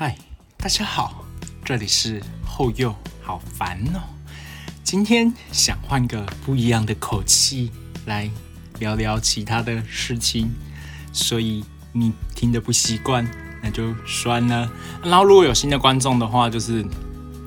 [0.00, 0.16] 嗨，
[0.56, 1.24] 大家好，
[1.64, 3.98] 这里是后右，好烦哦。
[4.84, 7.72] 今天想换个不一样的口气
[8.06, 8.30] 来
[8.78, 10.52] 聊聊其他的事情，
[11.12, 13.28] 所以你听得不习惯，
[13.60, 14.70] 那就算了。
[15.02, 16.74] 然后如果有新的观众的话，就是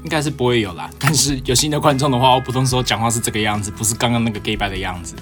[0.04, 0.90] 应该是不会有啦。
[1.00, 5.16] 但是有新的观众的话，我普通时候讲话是这个样子，不是刚刚那个 gay 白的样子。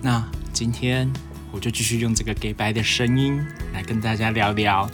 [0.00, 1.12] 那今天
[1.50, 3.44] 我就继续用这个 gay 白的声音
[3.74, 4.88] 来跟大家聊聊。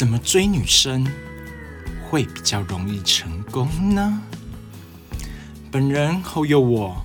[0.00, 1.06] 怎么追女生
[2.02, 4.22] 会比较容易成功呢？
[5.70, 7.04] 本人后有我，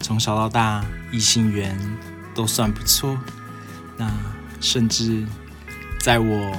[0.00, 1.78] 从小到大异性缘
[2.34, 3.16] 都算不错。
[3.96, 4.12] 那
[4.60, 5.24] 甚至
[6.00, 6.52] 在我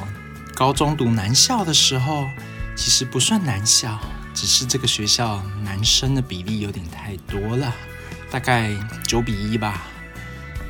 [0.56, 2.30] 高中读男校的时候，
[2.78, 4.00] 其实不算男校，
[4.34, 7.76] 只是这个学校男生的比例有点太多了，
[8.32, 8.72] 大概
[9.06, 9.84] 九比一吧。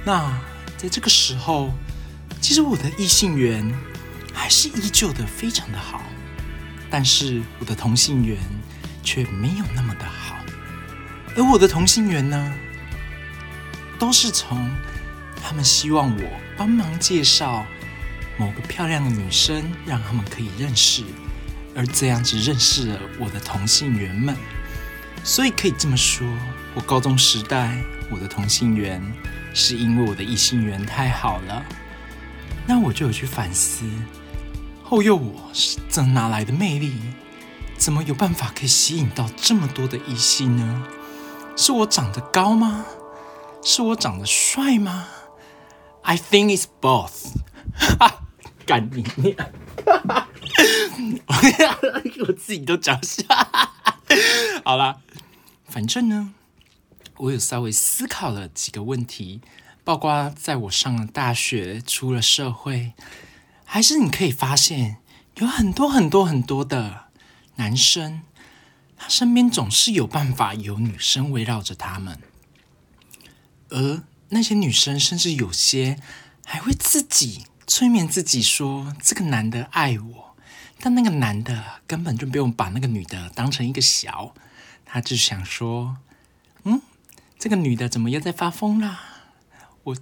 [0.04, 0.36] 那
[0.76, 1.70] 在这个时候，
[2.42, 3.72] 其实我的异性缘。
[4.34, 6.02] 还是依旧的非常的好，
[6.90, 8.38] 但是我的同性缘
[9.04, 10.36] 却没有那么的好，
[11.38, 12.54] 而我的同性缘呢，
[13.98, 14.70] 都是从
[15.42, 16.24] 他们希望我
[16.58, 17.66] 帮忙介绍
[18.38, 21.04] 某个漂亮的女生，让他们可以认识，
[21.76, 24.36] 而这样子认识了我的同性缘们，
[25.24, 26.28] 所以可以这么说，
[26.74, 27.78] 我高中时代
[28.10, 29.02] 我的同性缘
[29.54, 31.64] 是因为我的异性缘太好了，
[32.66, 33.86] 那我就有去反思。
[34.84, 36.94] 后又我是怎哪来的魅力？
[37.78, 40.88] 怎么有办法可以吸引到这么多的异性呢？
[41.56, 42.86] 是我长得高吗？
[43.62, 45.08] 是我长得帅吗
[46.04, 47.34] ？I think it's both。
[47.76, 48.22] 哈哈，
[48.66, 49.36] 干你娘！
[52.28, 53.24] 我自己都讲笑。
[54.64, 55.02] 好了，
[55.66, 56.34] 反正呢，
[57.18, 59.42] 我有稍微思考了几个问题，
[59.84, 62.94] 包括在我上了大学、出了社会。
[63.66, 64.98] 还是你可以发现，
[65.38, 67.06] 有很多很多很多的
[67.56, 68.22] 男生，
[68.96, 72.20] 他身边总是有办法有女生围绕着他们，
[73.70, 76.00] 而那些女生甚至有些
[76.46, 80.36] 还会自己催眠自己说：“这个男的爱我。”
[80.80, 84.34] 但那个男的根本就不用把那个女的当成一个小，
[84.86, 85.98] 他就想说
[86.66, 86.82] ：“嗯，
[87.40, 89.00] 这个女的怎么又在发疯啦？
[89.84, 89.98] 我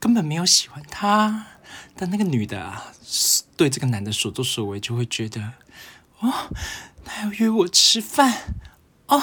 [0.00, 1.46] 根本没有喜欢她。”
[2.00, 2.92] 但那个女的啊，
[3.56, 5.54] 对这个男的所作所为，就会觉得，
[6.20, 6.32] 哦，
[7.04, 8.54] 他要约我吃饭，
[9.08, 9.20] 哦，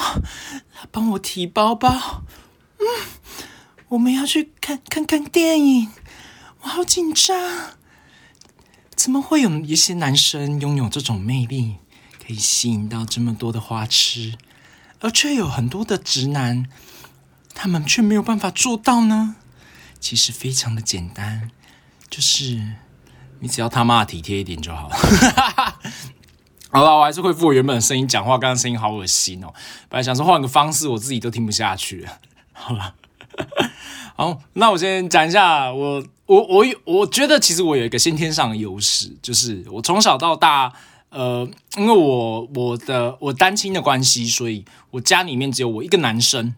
[0.74, 2.26] 他帮我提包包，
[2.80, 2.86] 嗯，
[3.88, 5.90] 我们要去看看看电影，
[6.64, 7.78] 我好紧张。
[8.94, 11.78] 怎么会有一些男生拥有这种魅力，
[12.20, 14.38] 可以吸引到这么多的花痴，
[15.00, 16.68] 而却有很多的直男，
[17.54, 19.38] 他们却没有办法做到呢？
[20.02, 21.52] 其实非常的简单。
[22.16, 22.58] 就是
[23.42, 24.96] 你只要他妈体贴一点就好了。
[26.72, 28.38] 好了，我还是恢复我原本的声音讲话。
[28.38, 29.54] 刚刚声音好恶心哦，
[29.90, 32.20] 本来想说换个方式，我自己都听不下去了。
[32.54, 32.94] 好了，
[34.16, 40.72] 好，那我先讲一下，我我我我觉得其实我有一个先天上的优势，就是我从小到大，
[41.10, 46.56] 呃，因为我我的我单亲的关系，所以我家里面只有我一个男生，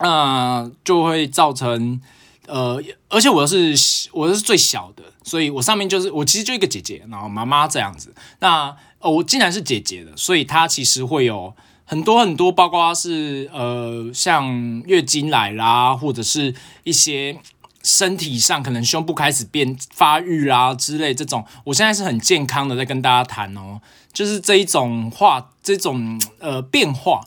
[0.00, 2.00] 那就会造成。
[2.48, 3.74] 呃，而且我是
[4.12, 8.12] 我是最小的，所以我上面就是我其实就一个姐姐，然后妈妈这样子。
[8.40, 11.54] 那哦，我竟然是姐姐的，所以她其实会有
[11.84, 17.38] 很多很多，包括是呃，像月经来啦，或者是一些
[17.82, 21.44] 身体上可能胸部开始变发育啊之类这种。
[21.64, 23.80] 我现在是很健康的在跟大家谈哦，
[24.12, 27.24] 就是这一种话，这种呃变化。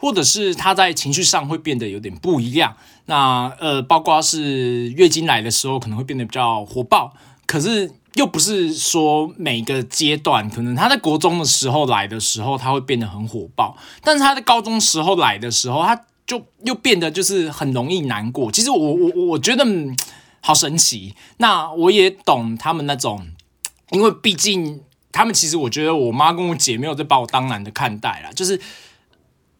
[0.00, 2.74] 或者是他在情绪上会变得有点不一样，
[3.04, 7.12] 那呃，包括是月经来的时候可能会变得比较火爆，
[7.46, 18.50] 可是又不是说每个阶段，可能他在国中的时候来的时候他会变得很火爆，但是他在高中时候来的时候，他就又变得就是很容易难过。
[18.50, 19.66] 其实我我我觉得
[20.40, 23.28] 好神奇，那我也懂他们那种，
[23.90, 24.80] 因为毕竟
[25.12, 28.58] 他们其实我觉得我妈跟我姐没有在把我当男的看待啦，就是。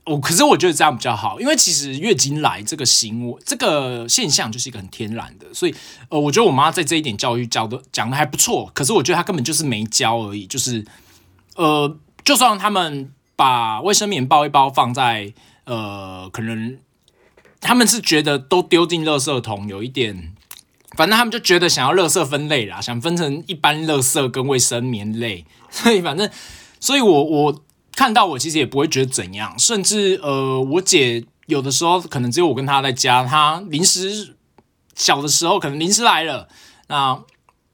[0.06, 5.75] 我可是我觉得这样比较好，因为其实月经来这个行为、这个现象就是一个很天然的，所以
[6.08, 8.70] 呃，我觉得我妈在这一点教育教的讲的还不错。
[8.75, 10.85] 可是我觉得她根本就是没教而已，就是
[11.55, 15.32] 呃，就算他们把卫生棉包一包放在
[15.64, 16.79] 呃，可能
[17.61, 20.32] 他们是觉得都丢进垃圾桶，有一点，
[20.97, 26.29] 反正他们就觉得想要垃圾分类啦，想分成一般垃圾跟卫生棉类，所以反正，
[26.81, 27.62] 所以我我。
[27.92, 34.37] 看到我其实也不会觉得怎样，甚至呃，我姐有的时候可能只有我跟她在家，她临时
[34.94, 36.48] 小的时候可能临时来了，
[36.88, 37.22] 那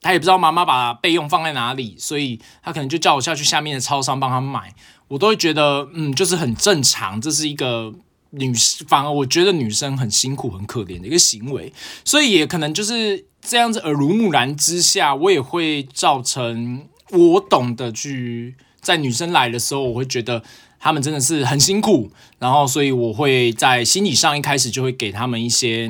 [0.03, 4.73] 他也不知道妈妈把备用放在哪里，所以他可能就叫我下去下面的超商帮他买。
[5.09, 7.93] 我都会觉得，嗯，就是很正常，这是一个
[8.31, 8.53] 女，
[8.87, 11.73] 反而我觉得女生很辛苦、很可怜的一个行为，
[12.05, 18.55] 所以也可能就是这样子耳濡目染之下，我也会造成我懂得去
[18.87, 20.41] 在女生来的时候，我会觉得
[20.79, 25.87] 她们真的是很辛苦，然后所以我会在心理上一开始就会给他们一些，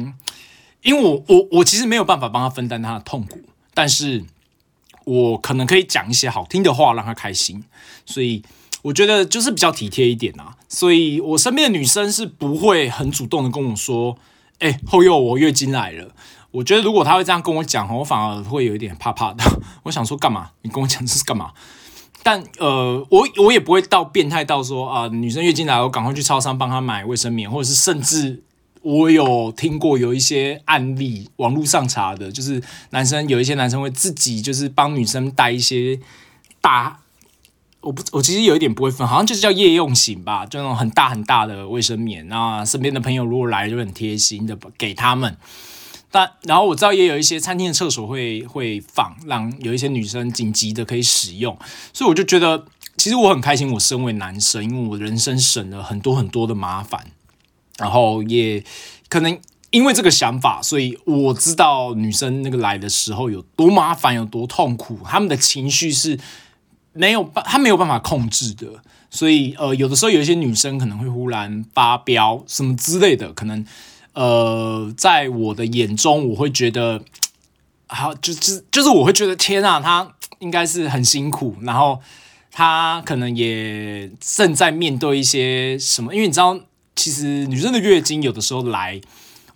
[0.82, 3.40] 因为我我我其实没有办法帮她分担她的痛苦，
[3.74, 4.24] 但是
[5.04, 7.64] 我可能可以讲一些好听的话让她开心，
[8.06, 8.42] 所以。
[8.82, 14.16] 我觉得就是比较体贴一点啊，所以我身边的女生是不会很主动的跟我说
[14.60, 16.14] ：“哎，后又我月经来了。”
[16.52, 19.42] 我觉得如果她会这样跟我讲，我反而会有一点怕怕的。
[19.82, 20.50] 我想说干嘛？
[20.62, 21.50] 你跟我讲这是干嘛？
[22.26, 28.42] 但呃，我我也不会到变态到说啊，女生月经来，我赶快去超商帮她买卫生棉，或者是甚至
[28.82, 36.00] 我有听过有一些案例，网络上查的，就是男生有一些男生会自己就是帮女生带一些
[36.60, 36.98] 大。
[37.82, 42.26] 我不，我其实有一点不会分，好像就是叫夜用型吧，就那种很大很大的卫生棉。
[42.26, 45.36] 那身边的朋友如果来，就很贴心的给他们。
[46.16, 51.54] 但然后我知道也有一些餐厅的厕所会会放，让有一些女生紧急的可以使用。
[51.92, 52.64] 所以我就觉得，
[52.96, 57.08] 其实我很开心，我身为男生，因为我人生省了很多很多的麻烦。
[57.76, 58.64] 然后也
[59.10, 66.18] 可能因为这个想法，所以我知道女生那个来的时候有多麻烦，有多痛苦，他们的情绪是。
[66.98, 68.66] 没有办，他没有办法控制的，
[69.10, 73.62] 所以呃，有的时候有一些女生可能会忽然发飙什么之类的，可能
[74.16, 77.02] 呃，在我的眼中，我会觉得，
[77.86, 82.00] 好，就是就是我会觉得天啊，她应该是很辛苦，然后
[82.50, 86.58] 她可能也正在面对一些什么，因为你知道，
[86.94, 88.98] 其实女生的月经有的时候来，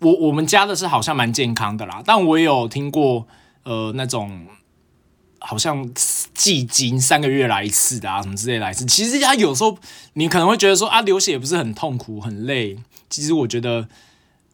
[0.01, 3.27] 我我们家的是好像蛮健康的啦，但我也有听过
[3.65, 4.47] 呃那种。
[5.43, 5.91] 好像
[6.35, 8.85] 季经三个月来一次的啊，什么之类来一次。
[8.85, 9.75] 其实他有时候
[10.13, 12.77] 你可能会觉得说啊，流血不是很痛苦很累。
[13.09, 13.89] 其实我觉得，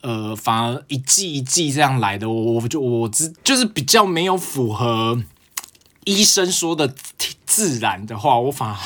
[0.06, 5.20] 呃，反而一季一季这样来的，我我就我只就是比较没有符合
[6.05, 6.94] 医生说的
[7.44, 8.76] 自然的话，我反而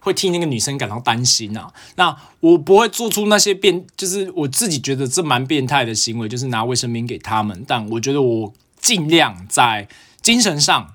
[0.00, 1.72] 会替那个女生感到担心啊。
[1.94, 7.64] 那我不会做出那些变，就是我自己觉得这蛮变态的行为，就是拿卫生棉给他们。
[7.68, 9.88] 但我觉得我尽量在
[10.20, 10.90] 精神上。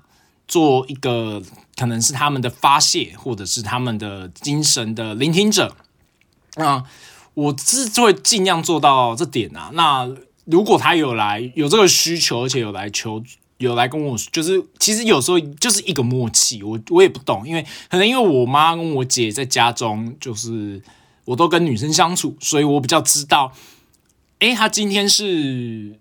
[0.49, 1.43] 做一个
[1.77, 5.75] 可能是他们的发泄，或者是他们的精神的聆听者。
[6.55, 6.83] 那
[7.39, 9.69] 我是会尽量做到这点啊。
[9.73, 10.09] 那
[10.45, 13.23] 如果他有来有这个需求，而且有来求，
[13.57, 16.61] 有来跟我，就是其实有时候就是一个默契。
[16.63, 20.81] 我我也不懂，因为可能因为我妈跟我姐在家中，就是
[21.25, 23.51] 我都跟女生相处，所以我比较知道，
[24.39, 25.99] 诶，他今天是。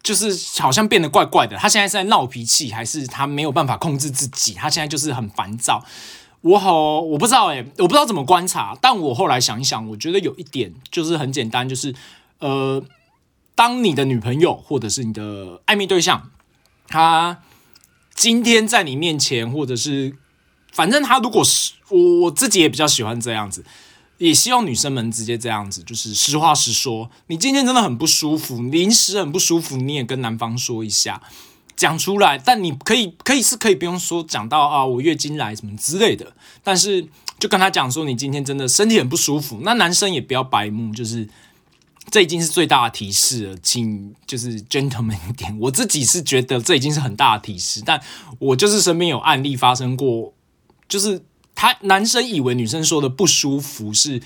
[0.00, 4.54] 就是好像变得怪怪的，他现在是在闹脾气，还是他没有办法控制自己？
[4.54, 5.84] 他现在就是很烦躁。
[6.40, 8.76] 我好，我不知道诶，我不知道怎么观察。
[8.80, 11.94] 但我后来想一想，我觉得有一点就是很简单，就是
[12.38, 12.82] 呃，
[13.54, 16.30] 当你的女朋友或者是你的暧昧对象，
[16.86, 17.38] 他
[18.14, 20.16] 今天在你面前，或者是
[20.72, 23.64] 反正他如果是我我自己也比较喜欢这样子。
[24.18, 27.08] 也希望女生们直接这样子，就是实话实说。
[27.28, 31.22] 你今天真的很不舒服，临时很不舒服，你也跟男方说一下，
[31.78, 32.36] 讲出来。
[32.36, 36.34] 但你可以，可以是可以不用说讲到啊，我月经来什么之类的。
[36.62, 37.08] 但是
[37.38, 39.60] 就跟他讲说，你今天真的身体很不舒服。
[39.62, 41.26] 那男生也不要白目，就是
[42.10, 45.58] 这已经是最大的提示了，请就是 gentleman 一点。
[45.58, 48.02] 我自己是觉得这已经是很大的提示，但
[48.38, 50.34] 我就是身边有案例发生过，
[50.86, 51.22] 就是。
[51.60, 54.22] 他男生以为女生说的不舒服是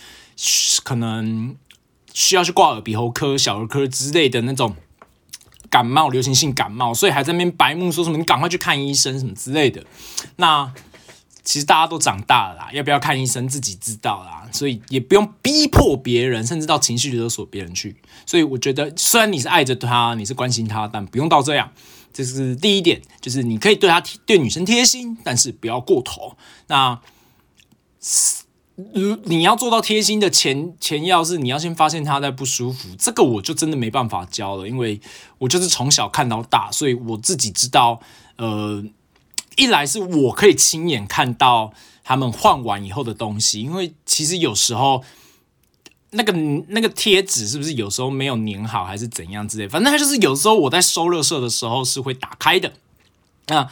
[0.85, 1.56] 可能
[2.12, 4.76] 需要去挂耳鼻喉科、小儿科之类的那种
[5.73, 9.83] 感冒、流行性感冒，所以还在那边白目说什么你赶快去看医生什么之类的。
[10.37, 10.71] 那
[11.43, 17.97] 其实大家都长大了啦，要不要看医生自己知道啦，所以也不用逼迫别人，甚至到情绪勒索别人去。
[18.26, 21.73] 所以我觉得，虽然你是爱着他，你是关心他，但不用到这样。
[22.12, 26.37] 这是第一点，就是你可以对他对女生贴心，但是不要过头。
[26.67, 27.00] 那
[28.95, 34.99] 如你要做到贴心的前前要是你要先发现他在不舒服，这个我就真的没办法教了，因为
[35.38, 38.00] 我就是从小看到大，所以我自己知道，
[38.37, 38.83] 呃，
[39.57, 45.05] 一来是我可以亲眼看到他们换完以后的东西，因为其实有时候
[46.11, 46.33] 那个
[46.69, 52.73] 那个贴纸是不是有时候没有粘好还是怎样之类，反正他就是有时候我在收热色的时候是会打开的，
[53.49, 53.69] 那。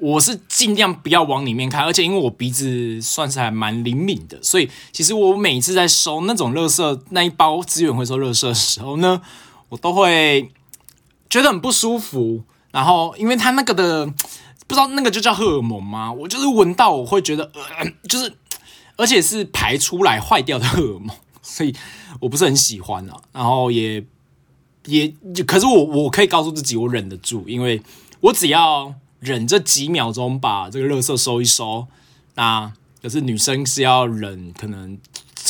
[0.00, 9.22] 我是尽量不要往里面看，而且因为我鼻子算是还蛮灵敏的，所以其实我每次在收那种垃圾那一包资源回收垃圾的时候呢，
[9.68, 10.50] 我都会
[11.30, 12.42] 觉得很不舒服。
[12.72, 14.04] 然后因为它那个的
[14.66, 16.12] 不知道那个就叫荷尔蒙吗？
[16.12, 18.32] 我就是闻到我会觉得，呃，就是
[18.96, 21.72] 而且是排出来坏掉的荷尔蒙，所以
[22.18, 23.16] 我不是很喜欢啊。
[23.32, 24.04] 然后也
[24.86, 25.14] 也，
[25.46, 27.80] 可是我我可以告诉自己，我忍得住，因为
[28.20, 28.92] 我只要
[29.24, 31.86] 忍这几秒钟把这个垃圾收一收。
[32.34, 34.98] 那可是女生是要忍，可能。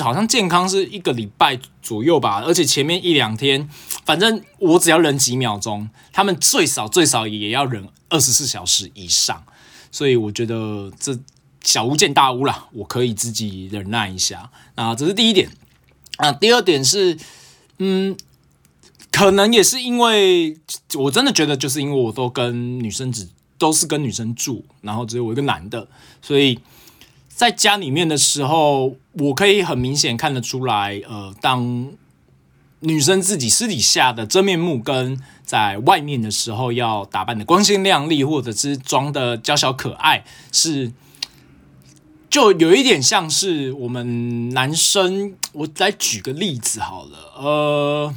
[0.01, 3.69] 好像健康是一个礼拜左右吧，而且前面一两天，
[4.05, 9.45] 反正我只要忍几秒钟，他们最少最少也要忍二十四小时以上，
[9.93, 11.17] 所以我觉得这
[11.63, 14.51] 小巫见大巫啦，我可以自己忍耐一下。
[14.75, 15.49] 啊，这是第一点。
[16.17, 17.17] 啊，第二点是，
[17.79, 18.17] 嗯，
[19.13, 20.59] 可能也是因为
[20.97, 23.29] 我真的觉得，就是因为我都跟女生只
[23.59, 25.89] 都是跟女生住，然后只有我一个男的，
[26.21, 26.59] 所以。
[27.37, 31.93] 在家里面的时候，我可以很明显看得出来，呃，当
[32.79, 40.93] 女生自己私底下的真面目，跟在外面的时候要打扮的光鲜亮丽，或者是装的娇小可爱，是
[42.31, 45.35] 就有一点像是我们男生。
[45.55, 48.15] 我来举个例子好了，呃。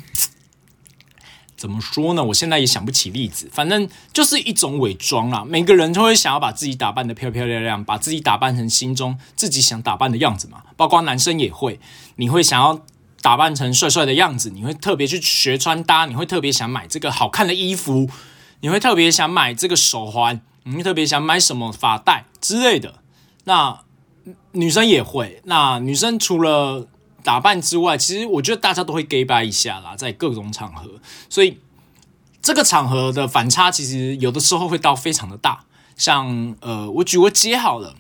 [1.58, 2.24] 怎么说呢？
[2.24, 5.44] 我现在也想不起例子，反正就是一种伪装啦。
[5.44, 10.62] 每个人都会想要把自己打扮的漂漂亮亮，把自己打扮成心中自己想打扮的样子嘛。
[10.76, 11.80] 包括男生也会，
[12.18, 12.80] 你会想要
[13.24, 18.08] 打扮成帅帅的样子，你会特别去学穿搭，你会特别想买这个好看的衣服，
[18.60, 23.00] 你会特别想买这个手环，你会特别想买什么发带之类的。
[23.46, 23.80] 那
[24.52, 26.88] 女生也会，那女生除了。
[27.28, 30.90] 打扮之外，其实我觉得大家都会 gay 拜一下啦，在各种场合，
[31.30, 31.60] 所以
[32.42, 35.66] 这个场合的反差其实有的时候会到非常的大。
[35.98, 37.96] 像呃，我举个姐好了，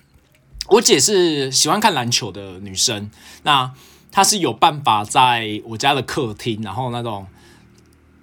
[0.69, 3.12] 我姐是喜欢看篮球的女生，
[3.43, 3.69] 那
[4.13, 7.27] 她是有办法在我家的客厅，然后那种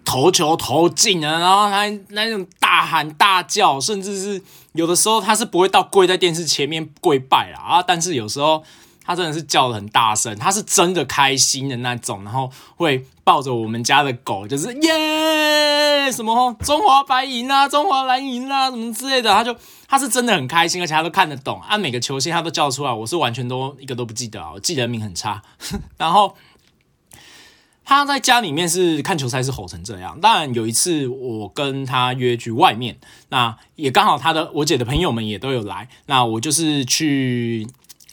[0.06, 4.42] 投球投进啊，然后还那种大喊大叫，甚至是
[4.72, 8.64] 有的时候她是不会到跪在电视前面跪拜啦啊，但是有时候。
[9.04, 19.54] 他真的是叫的很大声，他是真的开心的那种，然后会抱着我们家的狗，就是耶什么中华白银啊，中华蓝银啊，什么之类的，他就
[19.86, 25.42] 他是真的很开心，而且他都看得懂，按每个球星他都叫出来，我是完全都一个都不记得啊，我记得名很差。
[25.98, 26.36] 然后
[27.84, 32.96] 他在家里面是看球赛是吼成这样，当然有一次我跟他约去外面，
[33.28, 37.66] 那也刚好他的我姐的朋友们也都有来，那我就是去。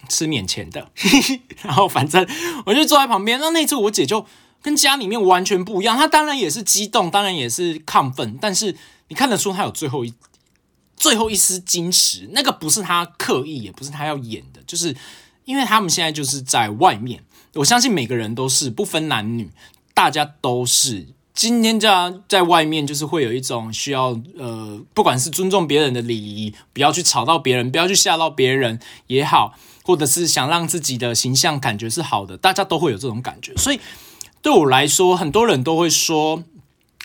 [0.10, 0.90] 吃免钱的，
[1.64, 2.28] 然后反正
[2.66, 3.40] 我就坐在旁边。
[3.40, 4.26] 那那次我姐就
[4.62, 8.76] 跟家里面完全不一样，她当然也是激动，当然也是亢奋，但是
[9.08, 10.14] 你看得出她有最后一
[10.96, 14.96] 最后一丝矜持，那个不是她刻意，也不是她要演的，就是
[15.46, 17.24] 因为他们现在就是在外面。
[17.56, 19.50] 我相信每个人都是不分男女，
[19.94, 29.56] 大家都是今天这样在外面，就是会有一种需要呃，不管是尊重别人的礼仪，不要去吵到别人，不要去吓到别人也好。
[29.84, 33.56] 或者是想让自己的形象感觉是好的，大家都会有这种感觉。
[33.58, 33.80] 所以
[34.42, 36.44] 对我来说，很多人都会说：“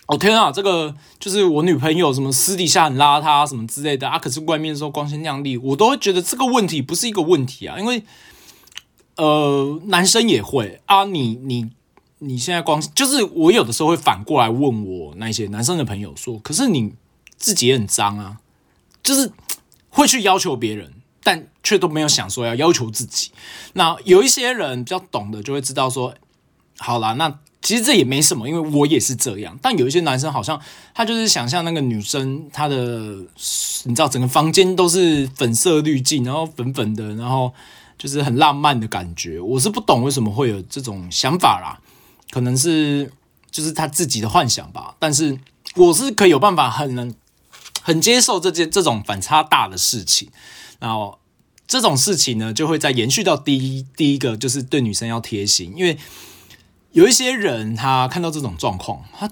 [0.07, 7.79] 哦天啊，这个就是我女朋友，什么私底下很邋遢，什么之类的啊。”可是外面说光鲜亮丽，我都会觉得这个问题不是一个问题啊。
[7.79, 8.03] 因为
[9.17, 11.71] 呃，男生也会啊，你你
[12.19, 16.93] 你现在光就是我有的时候会反过来问我那些男生的朋友说：“可是你
[17.37, 18.39] 自己也很脏啊，
[19.03, 19.33] 就是
[19.89, 20.93] 会去要求别人。”
[21.27, 23.33] 但却都没有想说要要求自己。
[23.73, 26.15] 那有一些人比较懂的，就会知道说，
[26.79, 29.59] 好啦，那其实这也没什么，因为我也是这样。
[29.61, 30.61] 但有一些男生好像
[30.95, 32.77] 他就是想象那个女生，她的
[33.83, 37.53] 你知道，整个房间都是粉色滤镜，然后粉粉的，然后
[37.99, 39.41] 就是很浪漫的感觉。
[39.41, 41.83] 我是不懂为什么会有这种想法啦，
[42.31, 43.11] 可能是
[43.51, 44.95] 就是他自己的幻想吧。
[45.01, 45.37] 但是
[45.75, 47.13] 我是可以有办法很能
[47.83, 50.31] 很接受这件这种反差大的事情。
[50.79, 51.19] 然后
[51.67, 55.99] 这种事情呢，就会再延续到第一第一个，就是对女生要贴心，因为
[56.93, 59.31] 有一些人他看到这种状况，他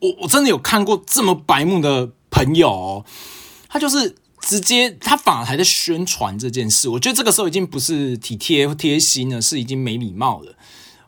[0.00, 3.04] 我我真的有看过这么白目的朋友，
[3.68, 10.54] 他就是直接他反而还在宣传这件事，我觉得这个时候已经不是体贴贴心了，是已经没礼貌了，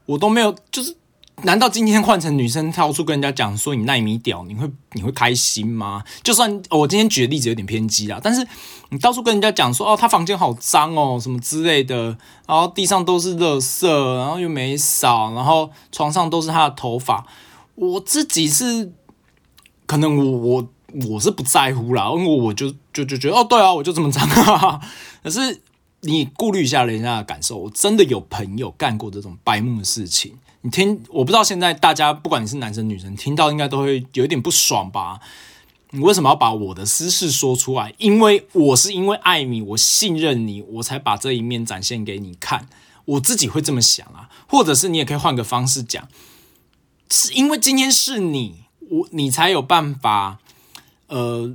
[0.07, 0.97] 我都没有就是。
[1.43, 6.03] 难道今天换成女生跳出跟人家讲说你耐米屌，你会你会开心吗？
[6.23, 8.47] 就算我今天举的例子有点偏激啦，但是
[8.91, 13.87] 你到处跟人家讲说哦，他房间好脏哦，什么之类的，然后地上都是垃圾，
[14.17, 17.27] 然后又没扫，然后床上都是他的头发，
[17.75, 18.93] 我自己是
[19.87, 20.69] 可能我我
[21.11, 24.27] 我是不在乎啦，因为我就就就觉得哦，对啊，我就这么脏，
[25.23, 25.61] 可 是
[26.03, 30.39] 你顾虑一下人家的感受，我真的有朋友干过这种白目的事情。
[30.65, 35.21] 你听，我不知道现在大家不管你是男生女生，听到应该都会有一点不爽吧？
[35.91, 37.93] 你为什么要把我的私事说出来？
[37.99, 42.67] 因为我是因为爱你，我信任你，我才把这一面展现给你看。
[43.05, 46.09] 我自己会这么想啊，或者是你也可以换个方式讲，
[47.11, 50.39] 是因为今天是你，我你才有办法，
[51.09, 51.55] 呃。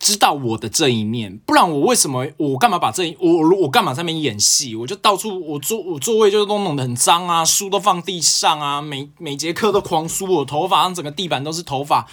[0.00, 4.74] 知道我的这一面，不然我为什么我干嘛把这我我干嘛在那边演戏？
[4.74, 12.08] 我就到处我座我座位就都弄得很脏啊，书都放地上啊，每每节课都狂梳我头发，让整个地板都是头发，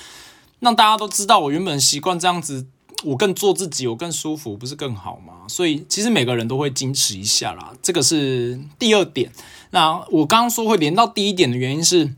[0.59, 2.67] 让大家都知道我原本习惯这样子，
[3.05, 5.47] 我更做自己，我更舒服，不是更好吗？
[5.47, 9.31] 所以其实每个人都会矜持一下啦，这个是第二点。
[9.71, 12.13] 那我刚刚说会连到第一点的原因是，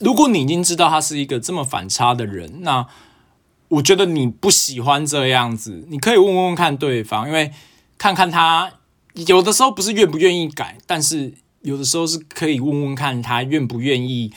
[0.00, 2.88] 如果你已经知道他是一个这么反差的人，那。
[3.72, 7.50] 我觉得你不喜欢这样子，你可以问问看对方，因为
[7.96, 8.70] 看看他
[9.14, 14.30] 有的时候不是愿不愿意改，但是有的时候是可以问问看他愿不愿意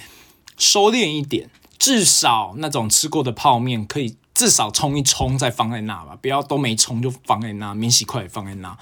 [0.57, 8.77] 收敛一点，至少那种吃过的泡面可以至少冲一冲再放在那吧，不要都没冲就放在那，免洗筷放在那。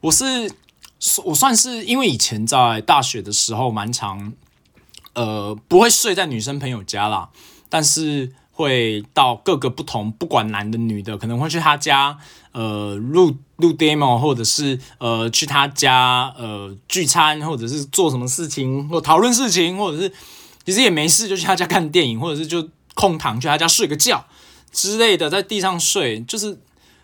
[0.00, 0.50] 我是
[1.26, 4.32] 我算是因为以前在大学的时候蛮常，
[5.12, 7.28] 呃，不会睡在女生朋友家啦，
[7.68, 8.32] 但是。
[8.60, 12.18] 会到各个不同，不管男的女的，可能会去他家，
[12.52, 20.12] 呃，录录 demo，或者是呃去他家呃聚餐，或者是做什么事情或讨论事情，或者是
[20.64, 24.24] 其实也没事就去他家看电影，或者是就空躺去他家睡个觉
[24.70, 26.58] 之类的，在地上睡，就是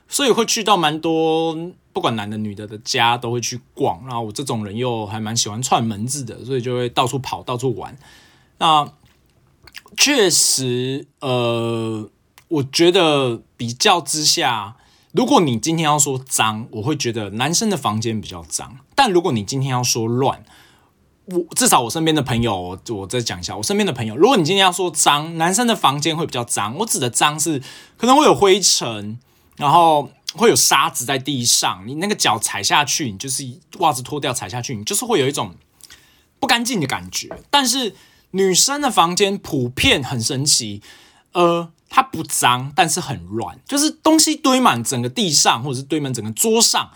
[0.08, 1.56] 所以会去到蛮多
[1.92, 7.96] 不管男的女的的家都会去逛，然后我这种人又还蛮喜欢串门子的，所以就会到处跑到处玩，
[8.58, 8.88] 那。
[9.97, 12.11] 确实，呃，
[12.49, 14.76] 我觉得比较之下，
[15.12, 18.78] 如果你今天要说脏，我会觉得男生的房间比较脏。
[18.95, 20.45] 但如果你今天要说乱，
[21.26, 26.76] 我至少我身边的朋友，我再讲一下，我身边的朋友，如果你今天要说脏，男生的房间会比较脏。
[26.76, 27.62] 我指的脏是
[27.97, 29.18] 可能会有灰尘，
[29.56, 33.42] 然后会有沙子在地上，你那个脚踩下去，你就是
[33.79, 35.55] 袜子脱掉踩下去，你就是会有一种
[36.38, 37.31] 不干净的感觉。
[37.50, 37.94] 但是。
[38.32, 40.82] 女生的房间普遍很神奇，
[41.32, 46.90] 呃，它不脏，但是很乱，就是东西堆满整个地上，或者是堆满整个桌上，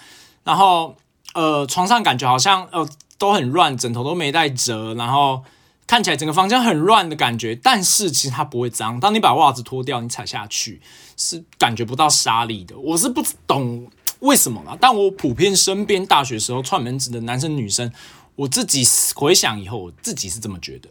[0.44, 0.96] 然后
[1.34, 5.44] 呃，床上感觉好像呃都很乱，枕头都没带折，然后
[5.86, 7.54] 看起来整个房间很乱的感觉。
[7.54, 10.80] 但是其实它不会脏，当你把袜子脱掉，你踩下去
[11.16, 12.76] 是感觉不到沙粒的。
[12.78, 13.88] 我是不懂
[14.18, 17.92] 为什么啦，但我普遍身边大学时候串门子的男生女生，
[18.36, 20.88] 我自己回想以后，我自己是这么觉得。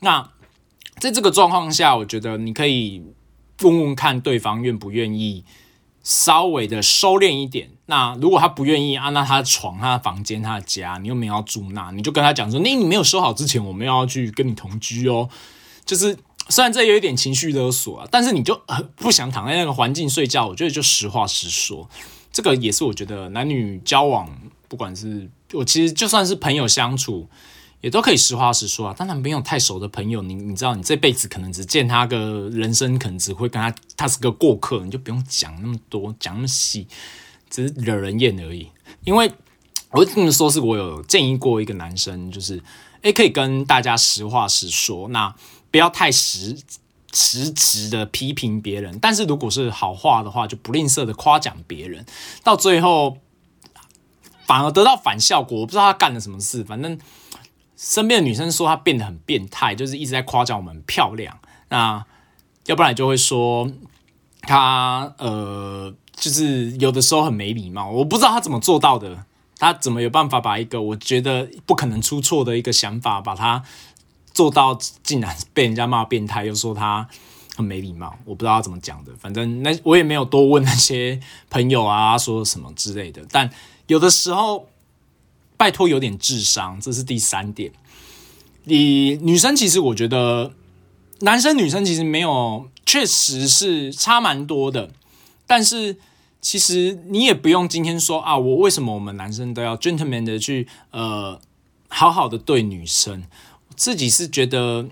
[0.00, 0.30] 那
[0.98, 3.02] 在这个状况下，我觉得你可以
[3.62, 5.44] 问问看对方愿不愿意
[6.02, 7.70] 稍微的收敛一点。
[7.86, 15.28] 那如果他不愿意啊，那他的床、他的房间、他的家，你又没有要住那，你就跟他讲说：，那你没有收好之前，我们要去跟你同居哦。
[15.84, 16.16] 就是
[16.48, 18.60] 虽然这有一点情绪勒索啊，但是你就
[18.96, 21.88] 不想躺在那个环境睡觉，我觉得就实话实说。
[22.32, 24.28] 这个也是我觉得男女交往，
[24.68, 27.28] 不管是我其实就算是朋友相处。
[27.80, 36.88] 也都可以实话实说啊，当然没有太熟的朋友，你你知道，你这辈子可能只见他个人生，可能只会跟他，他是个过客，你就不用讲那么多，讲那么细，
[37.48, 38.68] 只是惹人厌而已。
[39.04, 39.32] 因为
[39.92, 42.60] 我这么说，是我有建议过一个男生，就是
[43.02, 45.32] 诶，可以跟大家实话实说，那
[45.70, 46.58] 不要太实
[47.12, 52.04] 实质的批评别人，但是如果是好话的话，就不吝啬的夸奖别人，
[52.42, 53.18] 到最后
[54.48, 55.60] 反而得到反效果。
[55.60, 56.98] 我不知道他干了什么事，反正。
[57.78, 61.38] 身边的女生说她变得很变态，就是一直在夸奖我们漂亮。
[61.68, 62.04] 那
[62.66, 63.70] 要不然就会说
[64.42, 67.88] 她呃，就是有的时候很没礼貌。
[67.88, 69.24] 我不知道她怎么做到的，
[69.58, 73.62] 她怎么有办法把一个我觉得不可能出错的一个想法，把它
[74.34, 77.08] 做到，竟然被人家骂变态，又说她
[77.56, 78.18] 很没礼貌。
[78.24, 83.22] 我不知道她怎么讲的，反正那我也没有多问那些朋友啊，说什么之类的。
[83.30, 83.48] 但
[83.86, 84.68] 有的时候。
[85.58, 87.72] 拜托，有点智商，这是第三点。
[88.62, 90.52] 你女生其实，我觉得
[91.20, 94.92] 男生女生其实没有，确实是差蛮多的。
[95.48, 95.96] 但是
[96.40, 101.40] 其实你也不用今天说啊，我为什么我们男生都要 gentleman 的去呃
[101.88, 103.24] 好好的对女生？
[103.74, 104.88] 自己是觉得，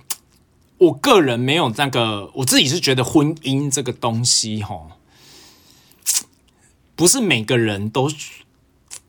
[0.78, 4.88] 我个人没有那个，我自己是觉得婚姻这个东西，哈，
[6.96, 8.10] 不是每个人都。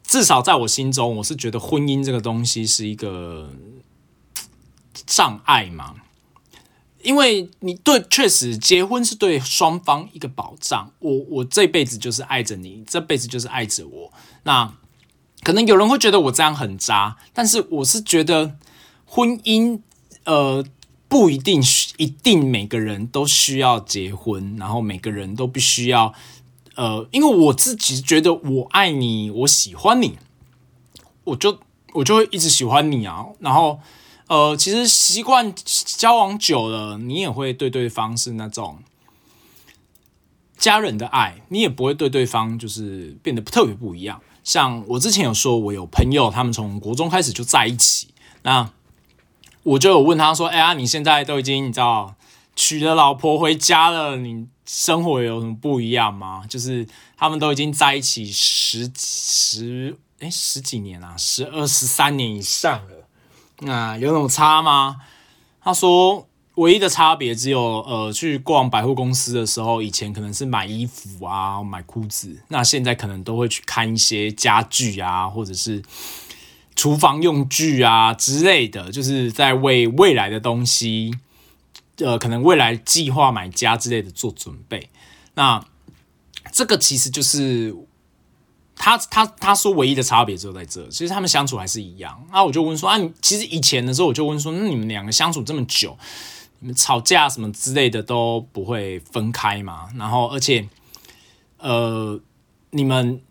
[0.08, 3.52] 至少在我心中，我是觉得婚姻这个东西是一个
[5.06, 5.96] 障碍嘛，
[7.04, 10.92] 因为你对确实结婚是对双方一个保障。
[11.00, 14.14] 我我这辈子就是爱着你，这辈子就是爱着我。
[14.44, 14.74] 那
[15.44, 18.56] 可能有人会觉得我这样很渣，但是我是觉得
[19.06, 19.82] 婚姻，
[20.24, 20.66] 呃，
[21.10, 21.62] 不一定
[21.98, 26.14] 一定每个人都需要结婚，然后每个人都必须要，
[26.78, 30.20] 呃，因为我自己觉得我爱你，我喜欢你，
[31.24, 31.58] 我就
[31.94, 33.26] 我就会一直喜欢你啊。
[33.40, 33.80] 然后，
[34.28, 35.52] 呃，其实习惯
[35.98, 38.78] 交往久了，你也会对对方是那种
[40.56, 44.22] 家人的爱，你也不会对对方就是变得特别不一样。
[44.44, 48.10] 像我之前有说，我有朋友，他们从国中开始就在一起。
[48.44, 48.72] 那
[49.64, 52.16] 我就有问他说：“哎呀，你现在都已经你知道
[52.56, 56.44] 娶了老婆回家了，你生活有什么不一样吗？
[56.48, 56.86] 就是
[57.18, 63.08] 他们都已经在一起十十哎十几年啊，十二十三年以上了，
[63.62, 64.98] 那有什么差吗？”
[65.64, 66.28] 他说。
[66.58, 75.84] 唯一的差别只有，呃，去逛百货公司的时候，以前可能是买衣服啊、买裤子，那现在可能都会去看一些家具啊，或者是
[76.76, 81.14] 厨房用具啊之类的，就是在为未来的东西，
[81.98, 84.90] 呃，可能未来计划买家之类的做准备。
[85.36, 85.64] 那
[86.52, 87.76] 这个其实就是
[88.76, 92.26] 他他他说唯一的差别就在这，其实他们相处还是一样。
[92.32, 95.98] 那我就问说啊，其实以前的时候我就问说，那你们两个相处这么久？
[96.60, 99.90] 你们吵架什么之类的都不会分开嘛？
[99.96, 100.68] 然后，而且，
[101.60, 102.20] 呃，
[102.72, 103.22] 你们，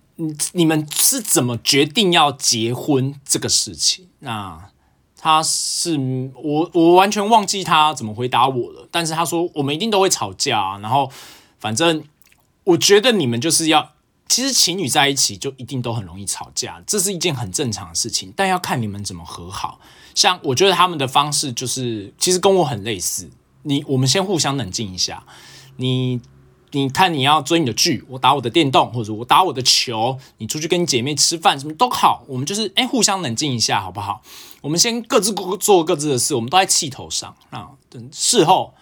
[0.52, 4.07] 你们是怎么决定要结婚这个事情？
[4.20, 4.70] 那
[5.18, 5.98] 他是
[6.35, 8.87] 我，我完全忘记他怎么回答我了。
[8.90, 10.79] 但是他说，我们一定都会吵架。
[10.79, 11.11] 然后，
[11.59, 12.05] 反正
[12.64, 13.92] 我觉得你们就是要，
[14.29, 18.33] 其实情侣在一起就一定都很容易吵架，这是一件很正常的事情。
[18.37, 19.81] 但要看你们怎么和好。
[20.14, 23.31] 像我觉得他们的方式就是，其实跟我很类似。
[23.62, 25.24] 你我们先互相冷静一下。
[25.76, 26.20] 你
[26.76, 30.18] 你看你要追你的剧，我打我的电动，或者我打我的球。
[30.38, 32.24] 你出去跟你姐妹吃饭，什么都好。
[32.28, 34.20] 我们就是哎，互相冷静一下，好不好？
[34.60, 36.34] 我们先各自做各自的事。
[36.34, 37.70] 我们都在气头上啊。
[37.88, 38.74] 等事后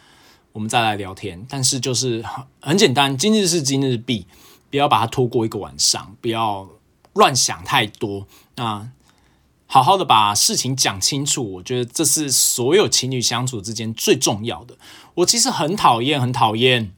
[0.53, 1.47] 我们再来聊天。
[1.49, 2.25] 但是就是
[2.61, 4.27] 很简单，今日事今日毕，
[4.71, 6.69] 不要把它拖过一个晚上，不要
[7.13, 8.27] 乱想太多。
[8.57, 8.91] 那。
[9.67, 14.77] 好好的把事情讲清楚，我觉得这是所有情侣相处之间最重要的。
[15.15, 16.93] 我其实很讨厌，很讨厌。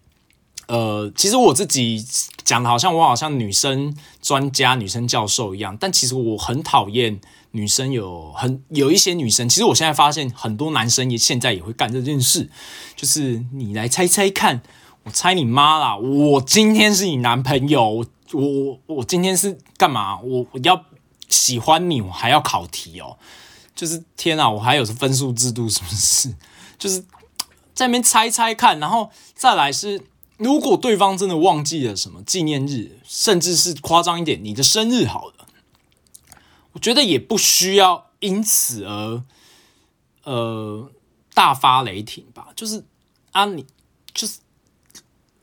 [0.67, 2.05] 呃，其实我自己
[2.45, 7.21] 讲的好像我好像女生专家、女生教授一样，但其实我很讨厌
[7.53, 9.49] 女生有很有一些女生。
[9.49, 12.51] 其实我现在发现很多男生也现在也会干这件事，
[12.95, 14.63] 就是你来猜猜看，
[15.05, 15.97] 我猜你妈啦！
[15.97, 20.21] 我今天是你男朋友，我我我今天是干嘛？
[20.21, 20.85] 我我要。
[21.29, 23.19] 喜欢你，我还要考题哦，
[23.75, 26.33] 就是天啊，我还有分数制度，是不是？
[26.79, 27.01] 就是
[27.75, 30.01] 在那边猜猜看，然后再来是，
[30.39, 35.47] 如果对方真的忘记了什么纪念日，甚至是夸张一点，你的生日好了，
[36.73, 39.23] 我觉得也不需要因此而
[40.25, 40.91] 呃
[41.33, 42.49] 大发雷霆吧。
[42.55, 42.85] 就是
[43.33, 43.65] 啊，你
[44.13, 44.39] 就是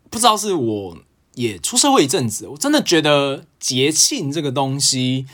[0.10, 0.98] 不知道是我
[1.34, 5.26] 也出社会一阵子，我真的觉得节庆这个东西。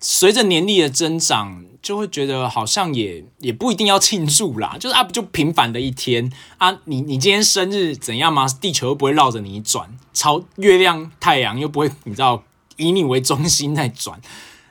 [0.00, 6.76] 随着年龄的增长，就会觉得好像也也不一定要庆祝啦， 就是啊，不就平凡的一天啊？
[6.86, 8.46] 你你今天生日怎样吗？
[8.60, 12.42] 地球又不会绕着你转，朝月亮、太阳又不会，你知道
[12.78, 14.18] 以你为中心在转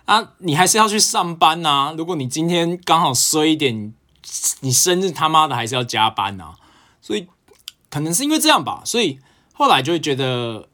[0.06, 0.32] 啊？
[0.40, 1.94] 你还是要去上班呐。
[1.96, 3.94] 如果你今天刚好衰一点，
[4.62, 6.56] 你生日他妈的还是要加班呐。
[7.00, 7.28] 所以
[7.92, 9.20] 可能是因为这样吧，所以
[9.54, 10.68] 后来就会觉得。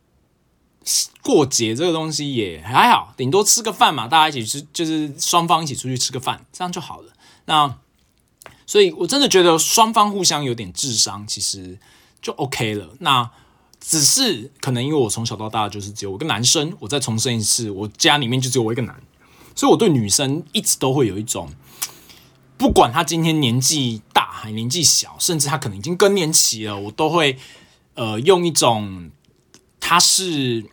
[1.22, 7.14] 过节这个东西也还好，顶多吃个饭嘛，大家一起吃，就是双方一起出去吃个饭，这样就好了。
[7.46, 7.78] 那
[8.66, 11.78] 所以，我真的觉得双方互相有点智商，其实
[12.22, 12.96] 就 OK 了。
[13.00, 13.30] 那
[13.80, 19.00] 只是可能因为我从小到大就是只有我一个男生，我再重申一次，我家里面就只有我一个男，
[19.56, 21.50] 所以我对女生一直都会有一种，
[22.58, 27.38] 不管他今天年纪大还年纪小，甚至他可能已经更年期了，我都会
[27.94, 29.12] 呃用一种。
[29.90, 30.64] 她是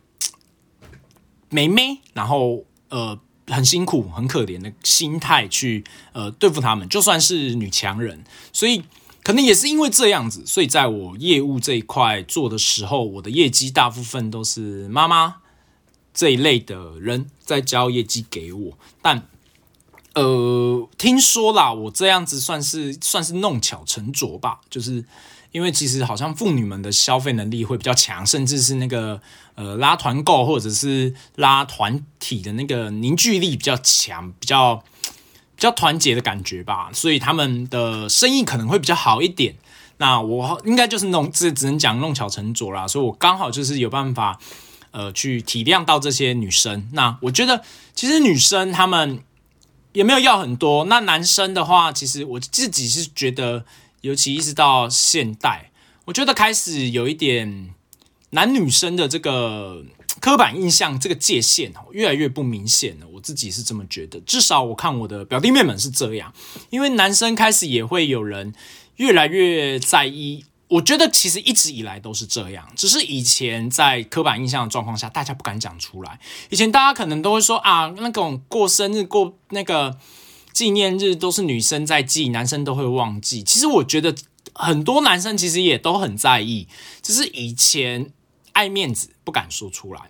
[1.49, 8.83] 妹妹，然后呃很辛苦、很可怜的心态去呃对付他们，就算是女强人，所以
[9.23, 15.37] 可能也是因为这样子，所以在我业务这一块做的时候，我的业绩大部分都是妈妈
[16.13, 18.77] 这一类的人在交业绩给我。
[19.01, 19.27] 但
[20.13, 25.03] 呃，听说啦，我这样子算是算是弄巧成拙吧，就是。
[25.51, 29.19] 因为其实好像妇女们的消费能力会比较强，甚至是那个
[29.55, 39.55] 呃拉团购或者是拉团体的那个凝聚力比较强，比较比较团结的感觉吧，所以他们的生意可能会比较好一点。
[39.97, 44.37] 那我应该就是弄这只能讲弄巧成拙啦，所以我刚好就是有办法
[44.91, 46.87] 呃去体谅到这些女生。
[46.91, 47.63] 那我觉得
[47.95, 49.23] 其实女生她们
[49.93, 53.65] 也没有要很多，那男生的话，其实我自己是觉得。
[54.01, 55.71] 尤其一直到现代，
[56.05, 57.73] 我觉得开始有一点
[58.31, 59.83] 男女生的这个
[60.19, 63.07] 刻板印象这个界限哦，越来越不明显了。
[63.13, 66.33] 我自己是这么觉得，至少我看我的表弟妹们是这样，
[66.69, 68.53] 因为男生开始也会有人
[68.97, 70.45] 越来越在意。
[70.69, 76.19] 我觉得其实一直以来都是这样，只是以前在刻板印象的状况下，大家不敢讲出来。
[76.49, 79.97] 以前大家可能都会说啊，那种过生日、过那个
[80.57, 83.43] 纪念日都是女生在记，男生都会忘记。
[83.43, 84.15] 其实我觉得
[84.55, 86.67] 很多男生其实也都很在意，
[87.03, 88.11] 只是以前
[88.53, 90.09] 爱面子不敢说出来。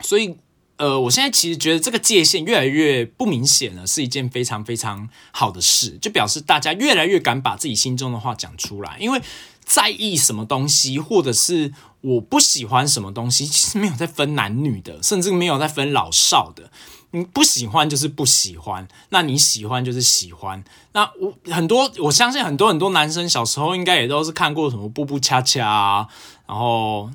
[0.00, 0.36] 所以，
[0.76, 9.20] 呃，我现在其实觉得这个界限越来越不明显了，是一件非常非常好的事，就表示大家越来越敢把自己心中的话讲出来，因为。
[9.64, 16.70] 在意什么东西，或者是我不喜欢什么东西，其实没有在分男女的，甚至没有在分老少的。
[17.14, 20.64] 你不喜欢就是不喜欢，那你喜欢就是喜欢。
[20.92, 26.08] 那我很多，我相信很多很多男生小时候应该也都是看过什么步步恰恰啊，
[26.46, 27.10] 然后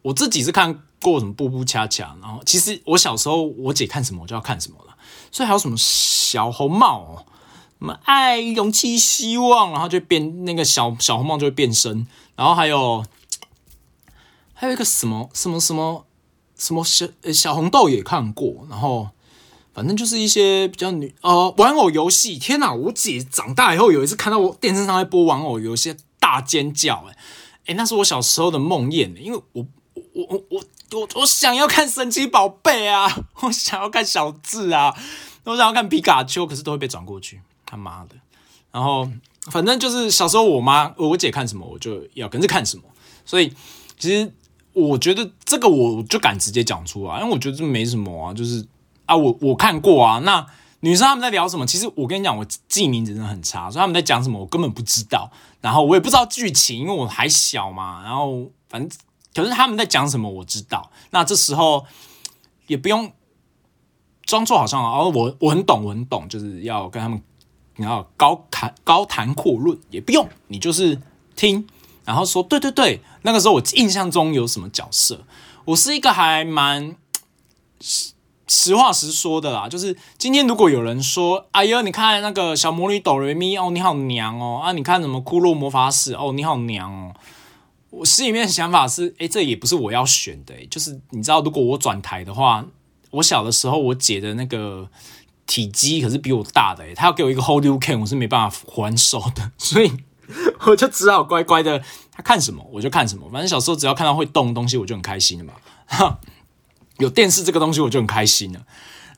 [0.00, 4.96] 我自己是看过什么步步恰恰，然后其实我小时候我姐看什么我就要看什么了，
[5.30, 7.26] 所以还有什么小红帽。
[7.82, 13.04] 什么爱、勇气、希望，然后就变那个小小红帽就会变身，然后还有
[14.54, 16.06] 还有一个什么什么什么
[16.56, 19.08] 什么小小红豆也看过，然后
[19.74, 22.38] 反正就是一些比较女呃玩偶游戏。
[22.38, 22.72] 天哪！
[22.72, 27.04] 我姐长大以后有一次看到我电视上在播玩偶游戏，大尖叫！
[27.08, 27.16] 哎
[27.66, 29.66] 哎，那是我小时候的梦魇，因为我
[30.12, 34.96] 我我我我我想要看神奇宝贝啊，我想要看小智啊，
[35.42, 37.40] 我想要看皮卡丘，可是都会被转过去。
[37.72, 38.14] 他妈的！
[38.70, 39.08] 然后
[39.50, 42.82] 反正就是小时候，我妈我姐看什么，我就要跟着看什么。
[43.24, 43.50] 所以
[43.98, 44.30] 其实
[44.74, 48.66] 我觉得这个我就敢直接讲出来，因为我觉得这没什么啊，就是
[49.06, 50.18] 啊，我我看过啊。
[50.18, 50.46] 那
[50.80, 51.66] 女生他们在聊什么？
[51.66, 55.30] 其实我跟你讲，我记名字真的很差，所以他们在讲什么，我根本不知道。
[55.62, 58.02] 然后我也不知道剧情，因为我还小嘛。
[58.02, 58.98] 然后反正
[59.34, 60.90] 可是他们在讲什么，我知道。
[61.10, 61.86] 那这时候
[62.66, 63.10] 也不用
[64.26, 67.22] 装作好像哦，我我很懂，我很懂，就是要跟他们。
[67.76, 71.00] 你要高谈高谈阔论也不用，你就是
[71.34, 71.66] 听，
[72.04, 73.00] 然后说对对对。
[73.22, 75.24] 那个时候我印象中有什么角色？
[75.64, 76.96] 我是一个还蛮
[77.80, 78.12] 实
[78.48, 79.68] 实话实说的啦。
[79.68, 84.72] 就是今天如果有人说：“哎呀，你看那个小魔女哆瑞咪哦，你好娘哦啊！
[84.72, 87.14] 你看什么骷髅魔法使哦，你好娘哦。”
[87.90, 90.54] 我心里面想法是：哎，这也不是我要选的。
[90.66, 92.64] 就是你知道，如果我转台的话，
[93.12, 94.88] 我小的时候我姐的那个。
[95.46, 99.92] 体积可是比我大的，他要给我一个 hold you can，我是没办法还手的， 所以
[100.66, 103.28] 我就只好乖乖的，他看什么我就看什么。
[103.30, 105.52] 反正小时候只要看到会动的东西，我就很开心的嘛。
[106.98, 108.60] 有电视这个东西，我就很开心了。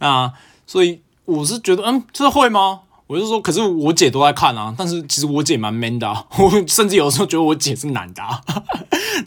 [0.01, 0.33] 那
[0.67, 2.81] 所以我是觉得，嗯，这会吗？
[3.07, 4.75] 我就说，可是我姐都在看啊。
[4.77, 6.09] 但是其实我姐蛮 man 的，
[6.39, 8.23] 我甚至有时候觉得我姐是男的。
[8.23, 8.41] 啊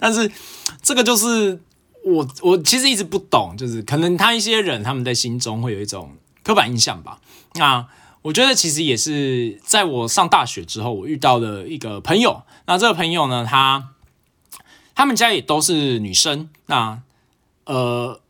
[0.00, 0.30] 但是
[0.82, 1.62] 这个就是
[2.04, 6.10] 我，我其实一直不懂，就是可能他一些人他们在心中会有一种。
[6.42, 7.20] 刻板印象吧，
[7.54, 7.86] 那
[8.22, 12.42] 我觉得其实也是在我上大学之后，我遇到了一个朋友。
[12.66, 13.90] 那这个朋友呢，他
[14.94, 16.50] 他们家也都是女生。
[16.66, 17.00] 那
[17.64, 18.20] 呃，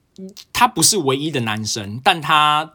[0.53, 2.75] 他不是唯一的男生，但他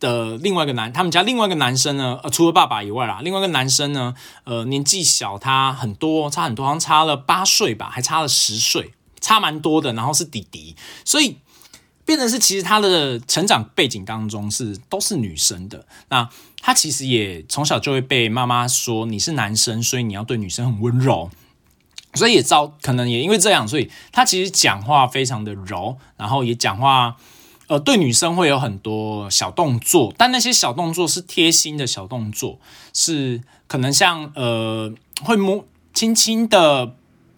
[0.00, 9.92] 的另外一个男，他们家另外一个男生呢，呃，除了爸爸以外啦，另外一个男生呢，呃，年纪小他很多，差很多，好像差了八岁吧，还差了十岁，差蛮多的。
[9.92, 11.38] 然后是弟弟，所以。
[12.06, 15.84] 变成是，其实他的成长背景当中是都是女生的。
[16.08, 16.26] 那
[16.62, 21.28] 他其实也从小就会被妈妈说你是男生，所以你要对女生很温柔。
[22.14, 27.16] 所以也造可能也因为这样，所以他其实讲话非常的柔，然后也讲话
[27.66, 32.58] 呃对女生会有很多小动作，但那些小动作是贴心的小动作，
[32.94, 36.94] 是可能像呃会摸轻轻的。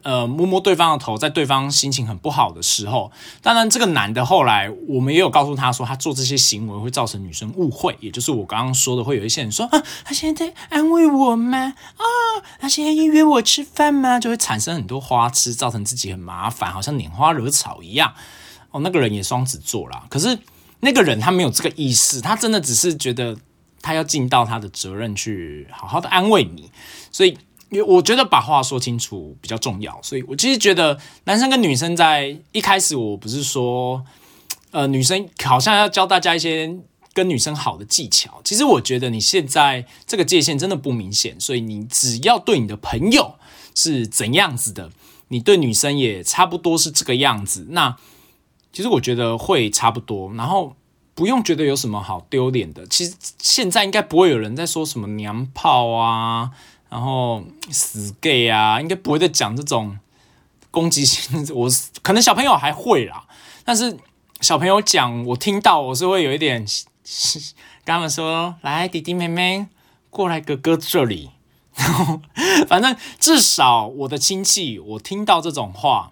[0.09, 11.59] 呃，摸摸对方的头，在对方心情很不好的时候，当然这个男的后来我们也有告诉他说，他做这些行为会造成女生误会，也就是我刚刚说的，会有一些人说啊，他现在在安慰我吗？
[11.59, 12.05] 啊，
[12.59, 14.19] 他现在约我吃饭吗？
[14.19, 18.15] 就会产生很多花痴，造成自己很麻烦，好像拈花惹草一样。
[18.71, 20.39] 哦，那个人也双子座啦，可是
[20.81, 23.37] 那个人他没有这个意识，他真的只是觉得
[23.83, 26.71] 他要尽到他的责任去好好的安慰你，
[27.13, 27.37] 所以。
[27.71, 34.03] 因为我觉得把话说清楚比较重要，所以我其实觉得男生跟女生在一开始，我不是说，
[34.71, 36.75] 呃，女生好像要教大家一些
[37.13, 38.41] 跟女生好的技巧。
[38.43, 43.35] 其实我觉得你现在这个界限真的不明显，所以你只要对你的朋友
[43.75, 44.91] 是怎样子的，
[45.29, 47.67] 你对女生也差不多是这个样子。
[47.69, 47.97] 那
[48.73, 50.75] 其实我觉得会差不多，然后
[51.15, 52.87] 不用觉得有什么好丢脸的。
[52.87, 56.51] 其实现在应该不会有人在说什么娘炮啊。
[56.91, 59.99] 然后死 gay 啊，应该不会再讲这种
[60.71, 61.47] 攻击性。
[61.55, 61.69] 我
[62.03, 63.27] 可能小朋友还会啦，
[63.63, 63.95] 但是
[64.41, 66.65] 小朋友讲，我听到我是会有一点
[67.85, 69.67] 跟他们说：“来，弟弟妹妹
[70.09, 71.31] 过来哥哥这里。”
[71.77, 72.21] 然后
[72.67, 76.11] 反正至少我的亲戚，我听到这种话，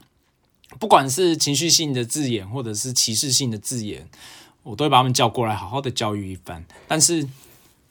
[0.79, 4.07] 不管是情绪性的字眼，或者是歧视性的字眼，
[4.62, 6.65] 我都会把他们叫过来，好好的教育一番。
[6.87, 7.27] 但是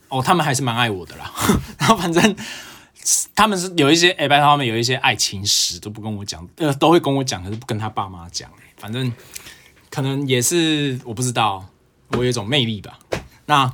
[0.09, 1.33] 哦，他们还是蛮爱我的啦。
[1.79, 2.35] 然后反正。
[3.35, 8.49] 他们是有一些哎，拜托他们有一些爱情史都不跟我讲，呃，都会跟我讲，可是不跟他爸妈讲。
[8.77, 9.11] 反正
[9.89, 11.65] 可能也是我不知道，
[12.09, 12.99] 我有一种魅力吧。
[13.45, 13.71] 那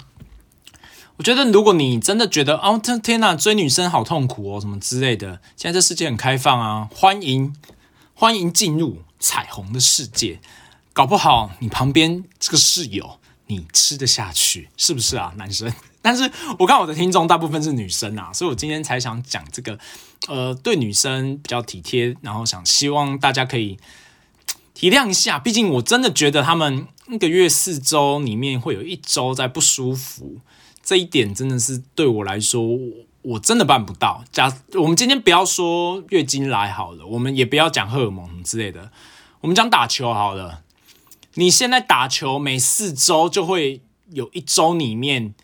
[1.18, 7.56] 我觉得，如果你真的觉得哦，天天呐，追女生好痛苦哦，什么之类的，现在这世界很开放啊，欢迎
[8.14, 10.40] 欢迎进入彩虹的世界。
[10.94, 15.72] 搞不好你旁边这个室友，你吃得下去，是不是啊，男生？
[16.04, 19.78] 但是我看我的听众大部分是女生啊，所以我今天才想讲这个，
[20.28, 23.78] 呃，对女生比较体贴，然后想希望大家可以
[24.74, 30.38] 体谅一下，毕竟我真的觉得他们一个月四周里面会有一周在不舒服，
[30.82, 32.66] 这一点真的是对我来说，
[33.22, 34.24] 我真的办不到。
[34.32, 38.92] 假我们今天不要说月经来好了，我们也不要讲荷尔蒙之类的，
[39.42, 40.64] 我们讲打球好了。
[41.36, 45.36] 你现在打球每四周就会有一周里面。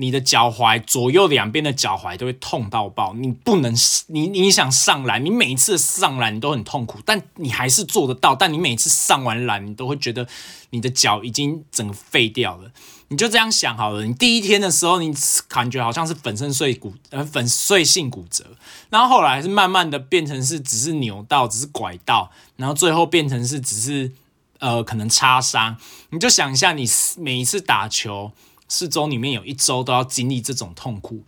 [0.00, 3.74] 你的脚踝左右两边的脚踝都会痛到爆，你不能，
[4.06, 8.36] 你你想上篮，你每一次上篮你都很痛苦，但你还是做得到。
[8.36, 10.28] 但你每次上完篮，你都会觉得
[10.70, 12.70] 你的脚已经整个废掉了。
[13.08, 15.12] 你就这样想好了，你第一天的时候，你
[15.48, 18.44] 感觉好像是粉身碎骨，呃，粉碎性骨折，
[18.90, 24.12] 然后后来是慢慢的变成是只是扭到，只是拐到，然后最后变成是只是
[24.60, 25.76] 呃可能擦伤。
[26.10, 28.30] 你就想一下，你每一次打球。
[28.68, 31.24] 四周里面有一周都要经历这种痛苦，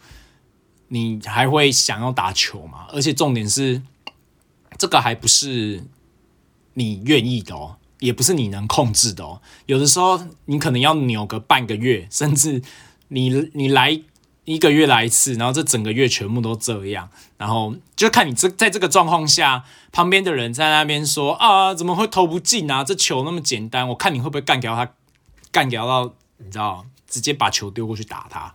[0.88, 2.86] 你还会想要打球吗？
[2.92, 3.82] 而且重点是，
[4.78, 5.84] 这个还不是
[6.74, 9.40] 你愿意的哦，也不是你能控制的哦。
[9.66, 12.62] 有的时候你可能要扭个半个月，甚至
[13.08, 14.02] 你你来
[14.44, 22.82] 一个月来一次，然后这整个月全部都这样，然后就看你这在这个状况下，旁边的人在那边说啊，怎么会投不进啊？
[22.82, 24.92] 这球那么简单，我看你会不会干掉他，
[25.52, 26.84] 干掉到你知道？
[27.10, 28.54] 直接把球丢过去打他，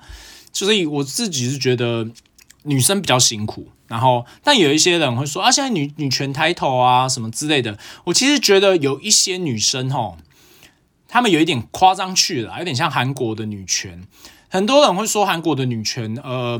[0.51, 2.09] 所以我自己是觉得
[2.63, 3.67] 女生比较辛苦。
[3.87, 7.77] 然后，但有一些人会说啊，现在女女权抬头啊，什么之类的。
[8.05, 10.17] 我其实觉得有一些女生吼，
[11.07, 14.01] 她们有一点夸张去了，有点像韩国的女权。
[14.49, 16.59] 很多人会说韩国的女权，呃，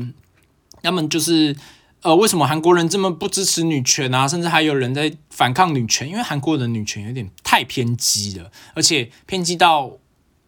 [0.82, 1.56] 他们就是
[2.02, 4.28] 呃，为什么韩国人这么不支持女权啊？
[4.28, 9.98] 甚至还有人在反抗女权，因为韩国的女权有点太偏激了，而且偏激到。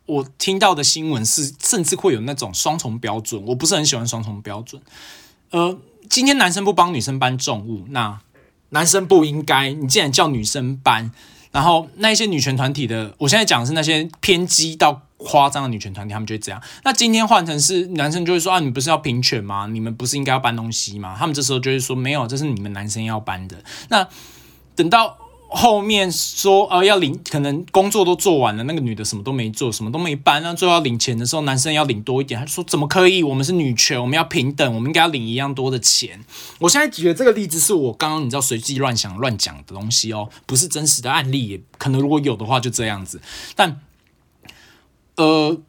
[0.09, 4.81] 我听到的新闻是，甚至会有那种双重标准，我不是很喜欢双重标准。
[5.51, 8.19] 呃，今天男生不帮女生搬重物，那
[8.71, 9.71] 男生不应该。
[9.75, 11.13] 你既然叫女生搬，
[11.53, 16.63] 然后那一些女权团体的，我现在讲的是那些偏激到夸张的女权团体，他们就会这样。
[16.85, 19.67] 那今天换成是男生就会说啊，你不是要平权吗？
[19.67, 21.15] 你们不是应该要搬东西吗？
[21.19, 23.63] 他们这时候就会说没有，这是你们男生要搬的。
[23.91, 24.09] 那
[24.75, 25.19] 等到。
[25.51, 32.39] 后面说呃要领，可能工作都做完了，那个女的什么都没做，什么都没搬，那最后要领钱的时候，男生要领多一点。
[32.39, 33.23] 他说怎么可以？
[33.23, 36.21] 我们是女权，我们要平等，我们应该要领一样多的钱。
[36.59, 43.21] 我现在举的这个例子是我刚刚你知道随机乱想乱讲的东西哦，不是真实的案例，也可能如果有的话就这样子，
[43.57, 43.81] 但
[45.19, 45.61] 呃。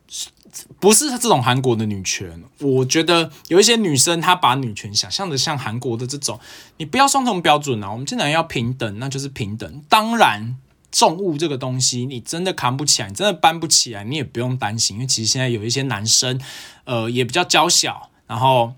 [0.80, 6.40] 不是这种韩国的女权，我觉得有一些女生她把女权想象的像韩国的这种，
[6.78, 9.82] 你不要双重标准啊，我们既然要平等，那就是平等。
[9.88, 10.58] 当然，
[10.92, 16.42] 重物这个东西你真的扛不起来，真的搬不起来，你也不用担心，因为其实现在有一些男生，
[16.86, 18.74] 呃，也比较娇小，然后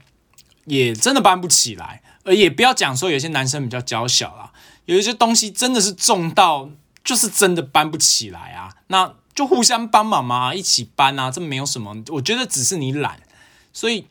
[0.65, 4.51] 也真的搬不起来，呃，也不要讲说有些男生比较娇小啦，
[4.85, 6.69] 有一些东西真的是重到
[7.01, 9.13] 就是真的搬不起来啊，那。
[9.33, 12.03] 就互相帮忙嘛，一起搬啊，这没有什么。
[12.09, 13.21] 我觉得只是你懒，
[13.71, 14.05] 所以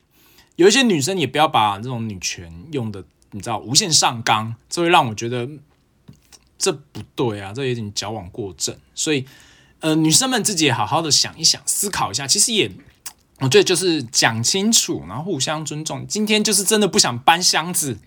[0.56, 5.46] 有一些女生也不要把这种女权用的，你知道，无限上纲，这会让我觉得
[6.58, 8.74] 这不对啊，这有点矫枉过正。
[8.94, 9.26] 所以，
[9.80, 12.26] 呃，女生们自己也好好的想一想，思考一下。
[12.26, 12.70] 其实也，
[13.40, 16.06] 我觉得就是讲清楚，然后互相尊重。
[16.06, 17.98] 今天就是真的不想搬箱子，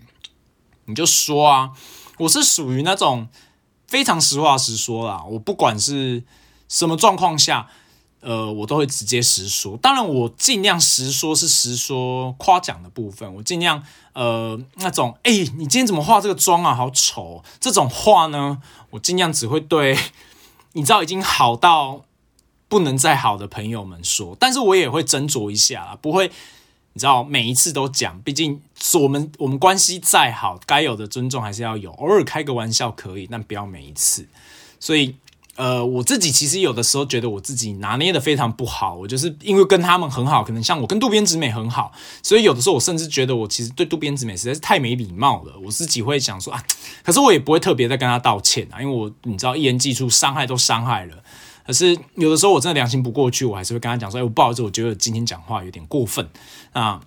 [0.86, 1.70] 你就说啊，
[2.18, 3.28] 我是属于那种
[3.86, 6.24] 非常实话实说啦，我不管是。
[6.68, 7.68] 什么状况下，
[8.20, 9.76] 呃，我都会直接实说。
[9.76, 13.34] 当然，我尽量实说，是实说夸奖的部分。
[13.34, 13.82] 我尽量，
[14.14, 16.74] 呃，那种，哎，你今天怎么化这个妆啊？
[16.74, 17.44] 好丑！
[17.60, 19.98] 这种话呢，我尽量只会对
[20.72, 22.04] 你知道已经好到
[22.66, 24.34] 不能再好的朋友们说。
[24.40, 26.28] 但是我也会斟酌一下啦，不会
[26.94, 28.62] 你知道每一次都讲，毕竟
[29.02, 34.26] 我们我们关系再好，该有的尊重还是要有，偶尔开个玩笑可以，但不要每一次。
[34.80, 35.16] 所以。
[35.56, 41.92] 呃，我自己其实有的时候觉得我自己拿捏的非常不好，我就是因为跟他们很好，可能像我跟渡边直美很好，
[42.24, 45.56] 所以有的时候我甚至觉得我其实对渡边直美实在是太没礼貌了。
[45.64, 46.60] 我自己会想说啊，
[47.04, 51.22] 可是我也不会特别再跟他道歉啊，因为我你知道一言既出，伤害都伤害了。
[51.64, 56.28] 可是有的时候我真的良心不过去，我还是会跟他讲说，哎，我不好意思，我觉得今天讲话有点过分
[56.72, 57.00] 啊。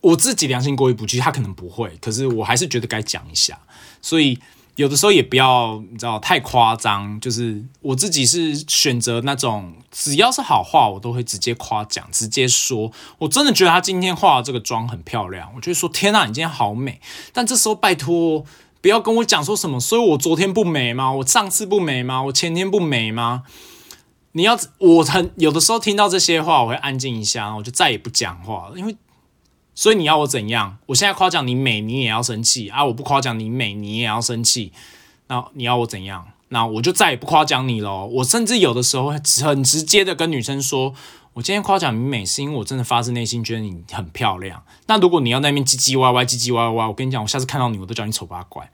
[0.00, 3.58] 我自己良心过意不去，他可能不会，可是我还是觉得该讲一下，
[4.00, 4.38] 所以。
[4.76, 7.20] 有的时候也不要，你知道太夸张。
[7.20, 12.90] 就是我自己是选择那种，只要是好话，我都会直接夸奖，直接说。
[13.18, 17.00] 我真的觉得她今天化的这个妆很漂亮，我就说天呐，你今天好美。
[17.32, 18.44] 但这时候拜托，
[18.80, 21.12] 不要跟我讲说什么，所以我昨天不美吗？
[21.12, 22.22] 我上次不美吗？
[22.24, 23.44] 我前天不美吗？
[24.32, 28.96] 你要我很有的时候听到这些话，我会安静一下，我就再也不讲话了，因为。
[29.74, 30.78] 所以你要我怎样？
[30.86, 32.84] 我现在夸奖你美，你也要生气啊！
[32.84, 34.72] 我不夸奖你美，你也要生气。
[35.26, 36.26] 那你要我怎样？
[36.48, 38.06] 那我就再也不夸奖你了。
[38.06, 39.10] 我甚至有的时候
[39.42, 40.94] 很直接的跟女生说
[41.34, 48.70] ：“我今天夸奖你美，是因为我真的发自内心觉得你很漂亮。”那如果你要那边唧唧歪歪、唧唧歪歪，我跟你讲，我下次看到你，我都叫你丑八怪。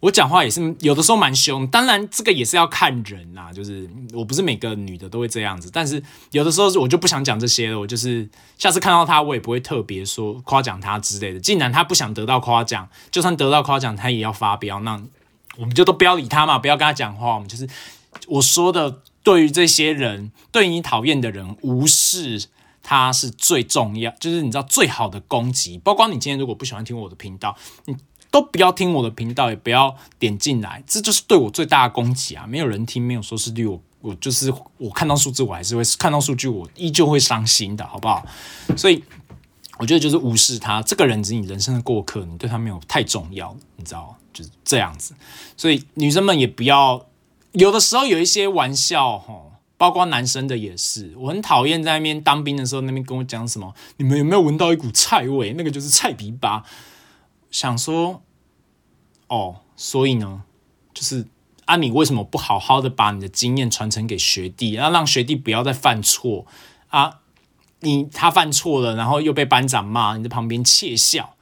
[0.00, 8.26] 我讲话也是有的时候蛮凶，当然这个也是要看人呐，就是我不是每个女的都会这样子，但是有的时候我就不想讲这些了，我就是
[8.56, 11.38] 下次看到她，我也不会特别说夸奖她之类的。
[11.38, 14.98] 既然她不想得到夸奖，就算得到夸奖，她也要发飙，那
[15.58, 17.34] 我们就都不要理她嘛，不要跟她讲话。
[17.34, 17.68] 我们就是
[18.26, 22.46] 我说的，对于这些人，对你讨厌的人，无视
[22.82, 25.76] 他是最重要，就是你知道最好的攻击。
[25.76, 27.94] 包括你今天如果不喜欢听我的频道，你。
[28.30, 32.46] 都不要听我的频道，也不要点进来，这就是对我最大的攻击啊！
[32.46, 38.24] 没有人听，没有收视率，我我就是我看到数字，我还是会看到数据，我依旧会伤心的，好不好？
[38.76, 39.02] 所以
[39.78, 45.12] 我觉得就是无视他，这个人只是你人生的过客，你对他没有太重要，你知道就是这样子。
[45.56, 47.04] 所以女生们也不要，
[47.52, 49.34] 有的时候有一些玩笑哈，
[49.76, 55.54] 包括男生的也是，我很讨厌在那边当兵的时候那边跟我讲什么，你们有没有闻到一股菜味？
[55.54, 56.64] 那个就是菜皮巴。
[57.50, 58.22] 想说，
[59.26, 60.44] 哦，所以呢，
[60.94, 61.26] 就是
[61.64, 66.46] 啊，你为什么不好好的把你的经验传承给学弟，然后让学弟不要再犯错
[66.88, 67.20] 啊？
[67.80, 71.34] 你他犯错了，然后又被班长骂，你在旁边窃笑，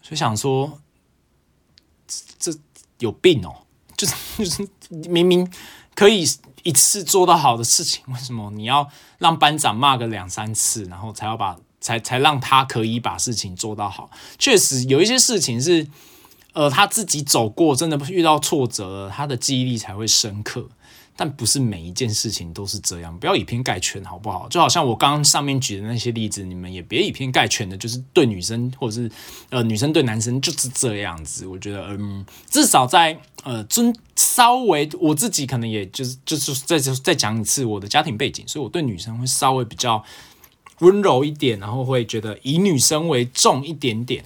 [0.00, 0.80] 就想说，
[2.38, 2.52] 这
[2.98, 3.66] 有病哦！
[3.96, 4.68] 就是就是
[5.08, 5.50] 明明
[5.94, 6.24] 可以
[6.62, 11.56] 一次做到好的事情，为什么你要让班长骂个两三次，然后才要把？
[11.86, 14.10] 才才让他可以把事情做到好。
[14.40, 15.86] 确实有一些事情是，
[16.52, 20.68] 呃，他自己走过，真的遇到挫折了，他的记忆力才会深刻。
[21.18, 24.48] 但不是每一件事情都是这样，不要以偏概全，好不好？
[24.48, 29.10] 就好像我刚刚上面举的那些例子，你们也别以偏概全的，就是对女生或者是
[29.50, 31.46] 呃女生对男生就是这样子。
[31.46, 40.02] 我觉得，嗯，至少在呃尊稍微我自己可能也就是就是再再讲一次我的家庭背景，所以我对女生会稍微比较。
[40.80, 44.24] 温柔一点，然后会觉得以女生为重一点点，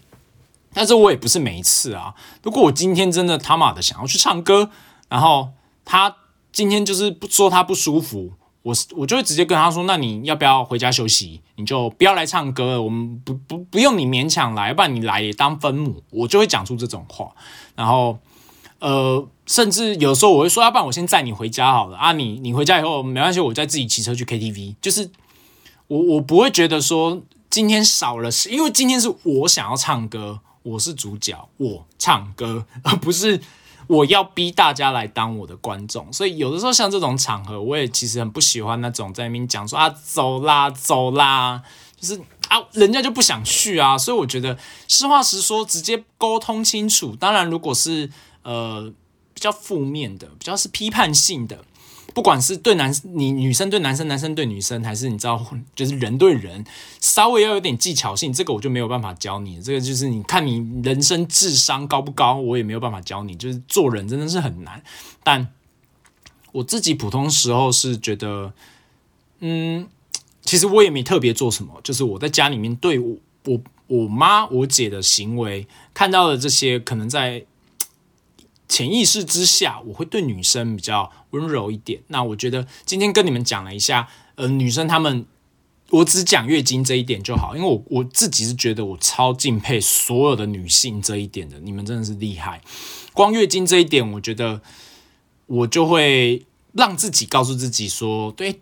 [0.75, 2.15] 但是我也不是每一次啊。
[2.43, 4.71] 如果我今天真的他妈的想要去唱歌，
[5.09, 5.51] 然后
[5.85, 6.17] 他
[6.53, 8.33] 今天就是不说他不舒服，
[8.63, 11.41] 我我就会直接跟他说：“那你要不要回家休息？
[11.55, 17.31] 你就不要来唱歌了，我们不不不用你勉强来，不然你来也当分母。”我就会讲出这种话。
[17.77, 18.19] 然后
[18.81, 25.09] 呃，甚至有时候我会说：“要不然我先载你回家好了啊，你你回家以后没关系，我再自己骑车去 KTV。”就是。
[25.91, 27.21] 我我不会觉得说
[27.51, 33.41] 今天少了，是因为今天是我想要唱歌，我是主角，我唱歌，而不是
[33.89, 36.13] 我要逼大家来当我的观众。
[36.13, 41.61] 所以有的时候像这种场合，我也其实很不喜欢那种在那边讲说啊走啦走啦，
[42.01, 43.99] 就是啊人家就不想去啊。
[43.99, 47.17] 所以我觉得实话实说，直接沟通清楚。
[47.17, 48.09] 当然，如果是
[48.45, 48.93] 呃
[49.35, 51.65] 比较负面的，比较是批判性的。
[52.13, 55.45] 不管是对男你女生对男生，男生对女生，还是你知道，
[55.75, 56.65] 就是人对人，
[57.01, 59.63] 稍微要有点技巧性，这个我就没有办法教你。
[59.63, 63.37] 这个就是你看你人生智商高不高，我也没有办法教你。
[63.37, 64.83] 就是做人真的是很难。
[65.23, 65.49] 但
[66.53, 68.53] 我自己普通时候是觉得，
[69.39, 69.87] 嗯，
[70.43, 77.45] 其实我也没特别做什么，就是我在家里面对我我我妈我姐的行为看到的这些，可能在。
[78.71, 82.01] 潜意识之下，我会对女生比较温柔一点。
[82.07, 85.27] 那我觉得今天跟你们讲了一下，呃，女生她们，
[85.91, 92.63] 我只讲月经这一点就好，因为我我自己是觉得我超敬佩所有的女性这一点的，你们真的是厉害。
[93.13, 94.63] 光月经这一点，我觉得
[95.47, 98.61] 我就会让自己告诉自己说，对，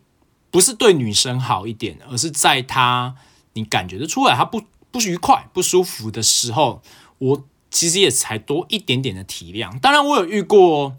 [0.50, 3.14] 不是对女生好一点，而是在她
[3.52, 6.80] 你感觉得出来她不不愉快、不舒服的时候，
[7.18, 9.78] 我其实也才多一点点的体谅。
[9.80, 10.96] 当然，我有遇过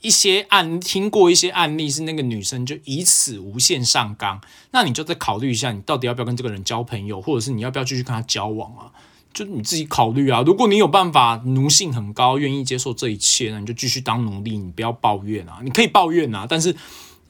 [0.00, 4.40] 一些案，听过一些案例，是那个女生就以此无限上纲，
[4.72, 8.92] 那你就再考虑一下，你到底要不要跟这个人交朋友，或者是你要不要继续跟他交往啊？
[9.32, 10.42] 就你自己考虑啊。
[10.46, 15.60] 如果你有办法，奴性很高，愿意接受这一切，那你就继续当奴隶，你不要抱怨啊。
[15.62, 16.76] 你可以抱怨啊，但是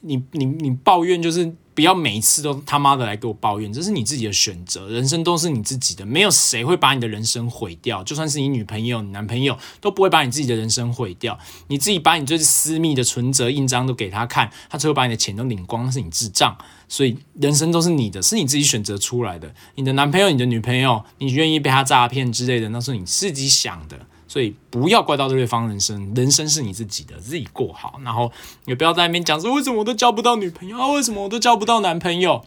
[0.01, 1.55] 你你你抱怨就是。
[1.75, 8.05] 不要每一次都他妈的来给我抱怨，这是你自己的选择，人生都是你自己的，没有谁会把你的人生毁掉。
[8.05, 11.39] 就算是你女朋友、你男朋友，都不会把你自己的人生毁掉。
[11.67, 16.57] 你自己把你最私密的存折印章都给他看，他最后把你的钱都领光，那是你智障。
[16.89, 19.53] 所以人生都是你的，是你自己选择出来的。
[19.75, 24.07] 你的男朋友、你的女朋友，你愿意被他诈骗之类的，那是你自己想的。
[24.35, 28.01] 所以不要怪到对方人生，人生是你自己的，自己过好。
[28.03, 28.33] 然后
[28.65, 32.45] 也不要在那边讲说为什么我都交不到女朋友啊，为什么我都交不到男朋友？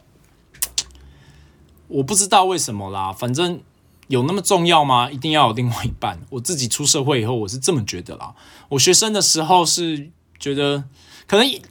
[1.88, 3.62] 我不知道为什么啦，反正
[4.10, 5.10] 有那么重要吗？
[5.10, 6.20] 一定要有另外一半？
[6.30, 8.36] 我自己出社会以后，我是这么觉得啦。
[8.68, 10.84] 我学生的时候是觉得
[11.26, 11.62] 可能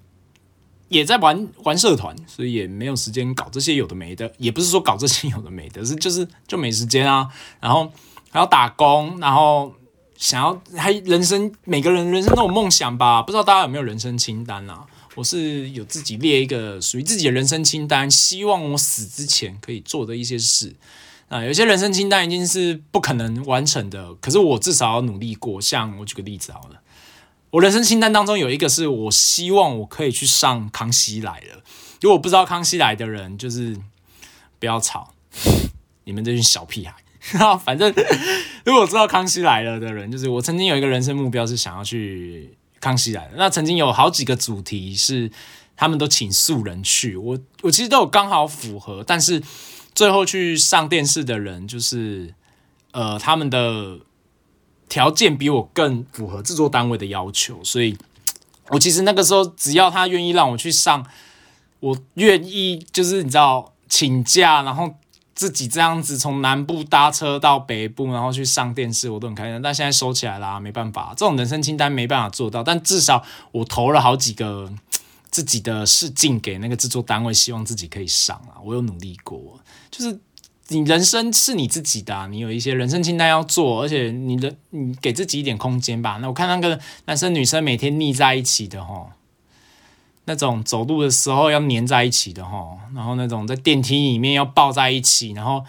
[0.88, 4.32] 也在玩玩社团，所以也没有时间搞这些有的没的。
[4.38, 7.28] 也不是说搞这些有的没的，是就是就没时间啊。
[7.60, 7.92] 然后
[8.30, 9.74] 还要打工，然后。
[10.18, 13.22] 想要还人生每个人人生都有梦想吧？
[13.22, 14.86] 不知道大家有没有人生清单啊？
[15.14, 20.74] 我是有自己列一个属于自己的人生清单，希望我死之前可以做的一些事
[21.28, 21.42] 啊。
[21.42, 25.60] 有些人生清单已经是不可能完成的，可是我至少要努力过。
[25.60, 26.80] 像我举个例子好了，
[27.50, 31.56] 我人生清单当中有一个是我希望我可以去上《康熙来了》。
[32.02, 33.74] 如果不知道《康熙来》的人，就是
[34.58, 35.14] 不要吵，
[36.04, 36.94] 你们这群小屁孩。
[37.64, 37.92] 反正
[38.66, 42.50] 如果知道《康熙来了》的人，就是我曾经有一个人生目标是想要去
[42.80, 43.30] 《康熙来了》。
[43.36, 45.30] 那曾经有好几个主题是
[45.76, 49.40] 他们都请素人去，我我其实都有刚好符合，但是
[49.94, 52.34] 最后去上电视的人，就是
[52.90, 54.00] 呃他们的
[54.88, 57.96] 条件比我更符合制作单位的要求，所以
[58.70, 61.06] 我其实那个时候只要他愿意让我去上，
[61.78, 64.96] 我愿意就是你知道请假，然后。
[65.36, 69.60] 自己这样子从南部搭车到北部，然后去上电视，我都很开心。
[69.60, 72.62] 但现在收起来啦，没办法，这种人生清单没办法做到。
[72.62, 73.22] 但至少
[73.52, 74.72] 我投了好几个
[75.30, 78.56] 自己的试镜给那个制作单位，希望自己可以上啊。
[78.64, 79.60] 我有努力过，
[79.90, 80.18] 就是
[80.68, 86.18] 你人生是你自己的，你有一些人生清单要做，而且你的你给自己一点空间吧。
[86.22, 89.08] 那我看那个男生女生每天腻在一起的哈。
[90.28, 95.64] 那种走路的时候要黏在一起的哈，然后那种在电梯里面要抱在一起，然后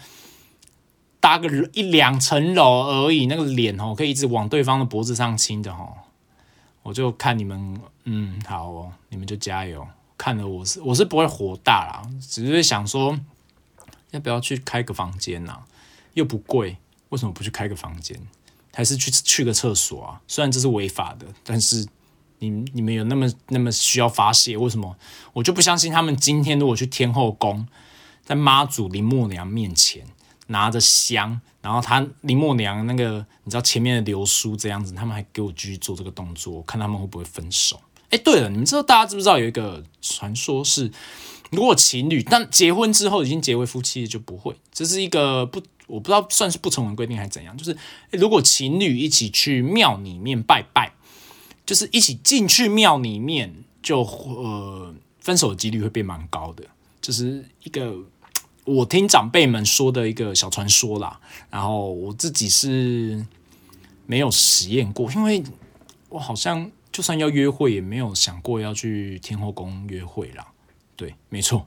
[1.20, 5.88] 搭个一两层楼而已，那个脸哦可以一直往对方的脖子上亲的哈，
[6.82, 9.86] 我就看你们，嗯，好哦，你们就加油。
[10.16, 13.16] 看了我是我是不会火大啦，只是想说
[14.10, 15.60] 要不要去开个房间呐？
[16.14, 16.76] 又不贵，
[17.10, 18.20] 为什么不去开个房间？
[18.74, 20.20] 还是去去个厕所啊？
[20.26, 21.86] 虽然这是违法的，但是。
[22.40, 24.56] 你你们有那么那么需要发泄？
[24.56, 24.96] 为什么
[25.32, 27.66] 我就不相信他们今天如果去天后宫，
[28.24, 30.06] 在妈祖林默娘面前
[30.48, 37.80] 拿着香，然后他林默娘那个你知道前面的流苏这样子，他们还给我继续做这个动作，看他们会不会分手？
[38.10, 40.90] 哎，对了，你们知道大家知不知道有一个传说是，
[41.50, 47.76] 如果情侣但结婚之后已经结为夫妻就不会，这是一个不我不知道算是不成文规定还是怎样，就是
[48.10, 50.92] 如果情侣一起去庙里面拜拜。
[51.68, 56.64] 就是一起进去庙里面，就呃分手的几率会变蛮高的，
[56.98, 57.94] 就是一个
[58.64, 61.20] 我听长辈们说的一个小传说啦。
[61.50, 63.22] 然后我自己是
[64.06, 65.44] 没有实验过，因为
[66.08, 70.46] 我好像就算要约会，也没有想过要去天后宫约会啦。
[70.96, 71.66] 对，没错，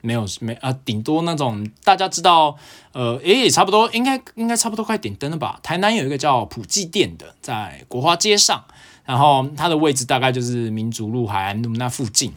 [0.00, 2.56] 没有没啊，顶多那种大家知道，
[2.92, 5.60] 呃，诶，也差不多，应该应该差不多快点灯了吧？
[5.62, 8.64] 台南有一个叫普济店的，在国华街上。
[9.10, 12.32] 然后它的位置大概就是民族路、海岸路那附近，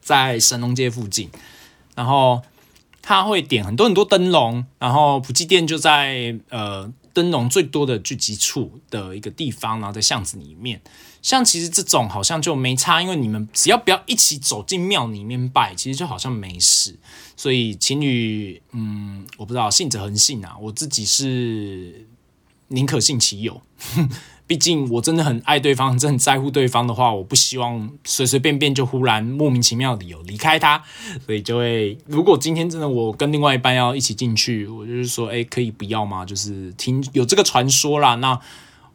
[0.00, 1.30] 在神农街附近。
[1.94, 2.42] 然后
[3.00, 10.80] 他会点很多很多灯笼，然后普济店就在呃灯笼最多的聚集处的一个地方，然后在巷子里面。
[11.22, 16.98] 像其实这种好像就没差，因为你们只要不要一起走进庙里面拜，其实就好像没事。
[17.36, 22.08] 所以情侣，嗯，我不知道信者恒信啊，我自己是
[22.66, 23.62] 宁可信其有。
[24.46, 30.82] 毕竟我真的很爱对方，真的很在乎对方的话，我不希望随随便便就忽然莫名其妙的理由离开他，
[31.24, 36.24] 所以就会，如果今天真的我跟另外一半要一起进去，我就是说，哎，可以不要吗？
[36.26, 38.38] 就是听有这个传说啦，那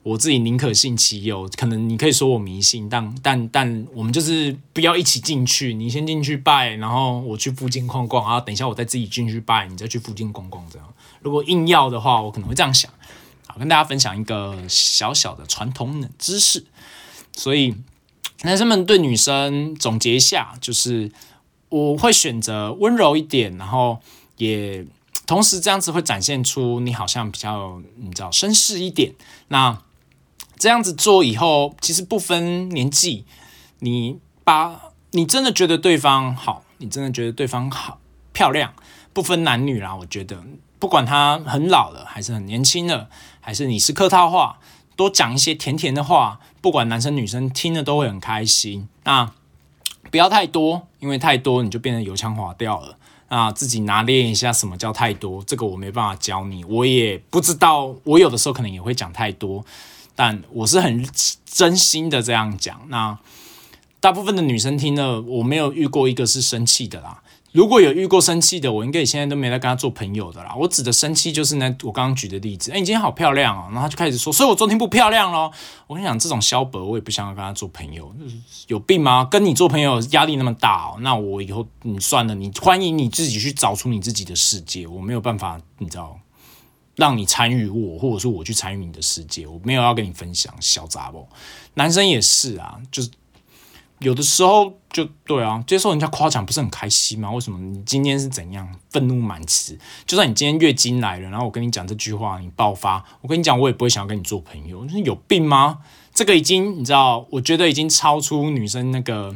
[0.03, 10.87] 我自己宁可信其有，可能你可以说我迷信，但但但我们就是不要一起进去，你先进去拜，然后我去附近逛逛，然后等一下我再自己进去拜，你再去附近逛逛这样。
[11.21, 12.91] 如果硬要的话，我可能会这样想。
[13.47, 16.65] 好，跟大家分享一个小小的传统冷知识。
[17.33, 17.75] 所以
[18.43, 21.11] 男生们对女生总结一下，就是
[21.69, 23.99] 我会选择温柔一点，然后
[24.37, 24.85] 也
[25.25, 29.13] 同时这样子会展现出你好像比较你知道绅士一点。
[29.49, 29.81] 那
[30.57, 33.25] 这样子做以后，其实不分年纪，
[33.79, 34.81] 你把
[35.11, 37.99] 你真的觉得对方好，你真的觉得对方好
[38.33, 38.73] 漂亮，
[39.13, 39.95] 不分男女啦。
[39.95, 40.43] 我觉得
[40.79, 43.09] 不管他很老了，还是很年轻了，
[43.39, 44.59] 还是你是客套话，
[44.95, 48.87] 多讲一些甜甜的话，不管男生女生听了都会很开心。
[49.03, 49.31] 那
[50.11, 52.97] 不要太多，因为太多你就变得油腔滑调了。
[53.27, 59.65] 啊，自己拿捏一下什么叫太多，这个我没办法教你，我也不知道，我有的时候可能也会讲太多。
[60.15, 61.05] 但我是很
[61.45, 63.17] 真心的这样讲，那
[63.99, 67.21] 大部分的女生听了，我没有遇过一个是生气的啦。
[67.57, 70.53] 如果有遇过生气的，我应该现在都没来跟他做朋友的啦。
[70.55, 75.51] 我指的生气就是那我刚刚举的例子，哎，你今天好漂亮哦，然后他就开始说，所以我昨天不漂亮咯。
[75.87, 78.13] 我跟你讲，这种萧伯我也不想要跟他做朋友，
[78.67, 79.25] 有病吗？
[79.25, 86.15] 跟你做朋友压力那么大哦，那我以后你算了，你欢迎你自己去找出你自己的世界，我没有办法，你知道。
[86.95, 91.27] 让你参与我，或者说我去参与你的世界，我没有要跟你分享小杂不？
[91.75, 93.09] 男生也是啊，就是
[93.99, 97.31] 有的时候就对啊，接受人家夸奖不是很开心吗？
[97.31, 99.77] 为什么你今天是怎样愤怒满池？
[100.05, 104.85] 就算你今天月经来了，然后我跟你讲这句话，你爆发，我跟你讲，我也不会想要跟你做朋友。
[105.03, 105.79] 有病吗？
[106.13, 109.35] 这个已经你知道，我觉得已经超出女生那个。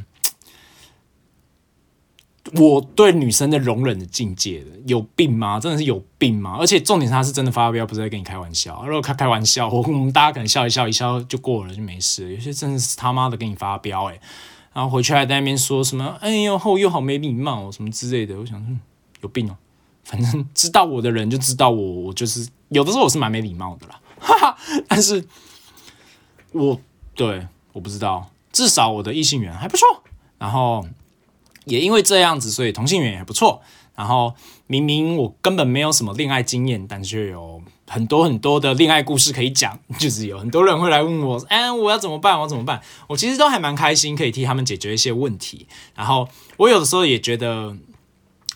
[2.55, 5.59] 我对女生的容忍的境界了，有病吗？
[5.59, 6.57] 真的是有病吗？
[6.59, 8.83] 而且重点是他是真的发飙，不是在跟你开玩笑。
[8.83, 12.33] 如果开开玩笑，我我们大家可能笑一笑，一笑就过了，就没事。
[12.33, 14.19] 有些真的是他妈的跟你发飙，诶，
[14.73, 18.39] 然后回去还在那边说什么，哎呦后又好没礼貌什么之类的。
[18.39, 18.79] 我想，
[19.21, 19.57] 有病哦。
[20.03, 24.57] 反正知道我的人就知道我，我就是有的时候我是蛮没礼貌的啦，哈哈。
[24.87, 25.23] 但是
[26.51, 26.79] 我
[27.13, 30.03] 对我不知道，至少我的异性缘还不错。
[30.37, 30.85] 然后。
[31.65, 33.61] 也因为这样子，所以同性缘也不错。
[33.95, 34.33] 然后
[34.65, 37.61] 明明我根本没有什么恋爱经验，但却有
[37.91, 39.77] 很多很多的恋爱故事可以讲。
[39.99, 42.39] 就是有很多人会来问我，哎，我要怎么办？
[42.39, 42.81] 我怎么办？
[43.07, 45.67] 我其实都还蛮开心，可以替他们解决一些问题。
[45.93, 46.27] 然后
[46.57, 47.75] 我有的时候也觉得，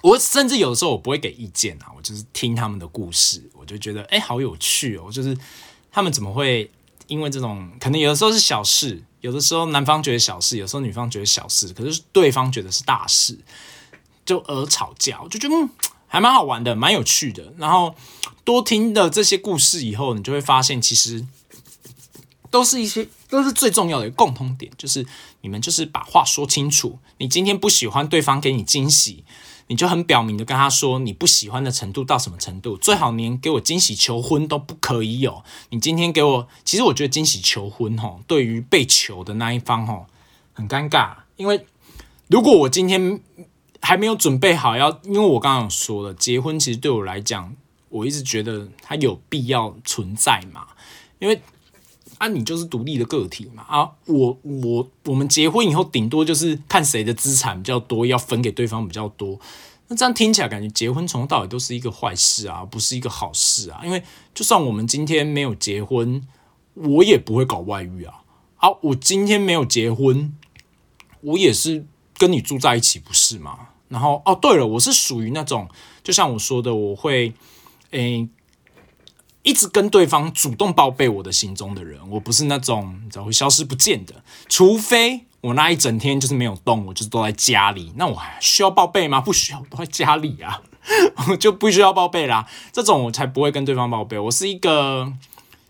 [0.02, 5.12] 我甚至有的时候我不会给意见啊，我就是听他们的故事，我就觉得哎，好有趣哦。
[5.12, 5.38] 就是
[5.92, 6.72] 他们怎么会
[7.08, 9.04] 因为这种，可能有的时候是小事。
[9.22, 13.36] 有的时候男方觉得小事，有时候女方觉得小事，可是对方觉得是大事，
[14.24, 15.68] 就而吵架，我就觉得嗯，
[16.06, 17.52] 还蛮好玩的，蛮有趣的。
[17.58, 17.96] 然后
[18.46, 21.26] 多听的这些故事以后，你就会发现，其实
[22.50, 25.06] 都是一些都是最重要的共通点，就是
[25.42, 27.00] 你们就是把话说清楚。
[27.18, 29.26] 你今天不喜欢对方给你惊喜。
[29.68, 35.44] 你就很表明的跟他说你不喜欢的程度到什么程度，最好连给我惊喜求婚都不可以有。
[35.72, 40.06] 你今天给我，其实我觉得惊喜求婚吼，对于被求的那一方吼
[40.54, 41.66] 很尴尬，因为
[42.28, 43.20] 如果我今天
[43.82, 47.56] 还没有准备好要，因为我刚刚有说了，结婚其实对我来讲，
[47.96, 50.68] 我一直觉得它有必要存在嘛，
[51.20, 51.42] 因为。
[52.18, 53.62] 啊，你就是独立的个体嘛！
[53.64, 59.38] 啊，我我我们结婚以后，顶多就是看谁的资产比较多，要分给对方比较多。
[59.90, 63.82] 那这样听起来，感觉结婚从头到尾都是一个坏事啊，不是一个好事啊！
[63.84, 64.02] 因为
[64.34, 66.26] 就算我们今天没有结婚，
[66.76, 68.24] 我也不会搞外遇啊！
[68.60, 70.34] 啊，我今天没有结婚，
[71.20, 71.86] 我也是
[72.18, 73.60] 跟你住在一起，不是吗？
[73.90, 75.68] 然后哦，对了，我是属于那种，
[76.02, 77.34] 就像我说的，我会
[77.92, 78.28] 诶。
[79.44, 89.22] 一直跟对方主动报备我的行踪的人，我不是那种你知道会消失不见的，除非我那一整天就是没有动，我就是都在家里，那我还需要报备吗？
[89.22, 90.64] 不需要，都在家里啊，
[91.30, 92.48] 我就不需要报备啦。
[92.74, 94.18] 这种我才不会跟对方报备。
[94.18, 95.14] 我是一个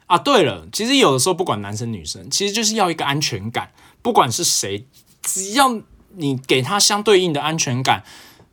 [0.05, 4.87] 啊，对了，其实有的时候不管男生女生，其实就是要一个安全感，不管是谁，
[5.21, 5.81] 只要
[6.15, 8.05] 你给他相对应的安全感。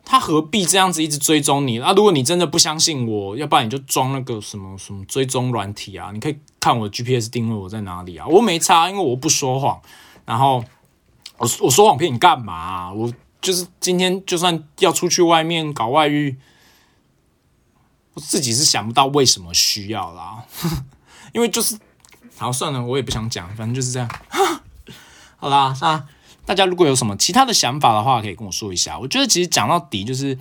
[0.05, 1.93] 他何必这样子一直追踪你啊？
[1.93, 6.11] 如果你真的不相信我，要不然你就装那个什么什么追踪软体啊！
[6.13, 8.27] 你可以看我的 GPS 定位我在哪里啊！
[8.27, 9.81] 我没差，因为我不说谎。
[10.27, 10.65] 然后
[11.39, 12.93] 我我说谎骗你干嘛？
[12.93, 16.37] 我就是今天就算要出去外面搞外遇，
[18.15, 20.45] 我自己是想不到为什么需要啦。
[21.33, 21.79] 因为就是
[22.37, 24.11] 好算了，我也不想讲，反正就是这样。
[25.39, 26.05] 好啦，那。
[26.45, 28.99] 大家如果有什么其他的想法的话，可以跟我说一下。
[28.99, 30.37] 我觉得其实讲到底就是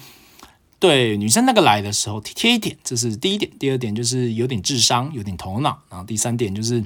[0.80, 3.52] 对女生那个来的时候体贴一点，这是第一点。
[3.60, 5.80] 第二点就是有点智商，有点头脑。
[5.90, 6.84] 然后第三点就是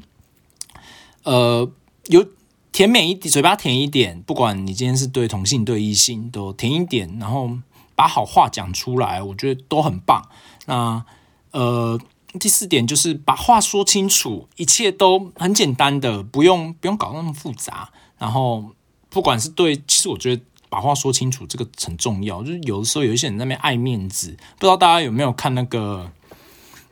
[1.24, 1.70] 呃，
[2.08, 2.28] 有
[2.72, 7.50] 甜美一点，嘴巴甜一点，不管你今天是对同性对异性都甜一点，然后
[7.96, 10.28] 把好话讲出来，我觉得都很棒。
[10.66, 11.06] 那
[11.52, 11.98] 呃，
[12.38, 17.90] 第四点就是把话说清楚，一切都很简单的，不用不用搞那么复杂。
[18.18, 18.72] 然后
[19.16, 22.44] 不管是对，其实我觉得把话说清楚这个很重要。
[22.44, 26.12] 就是有的时候有一些人那边爱面子，不知道大家有没有看那个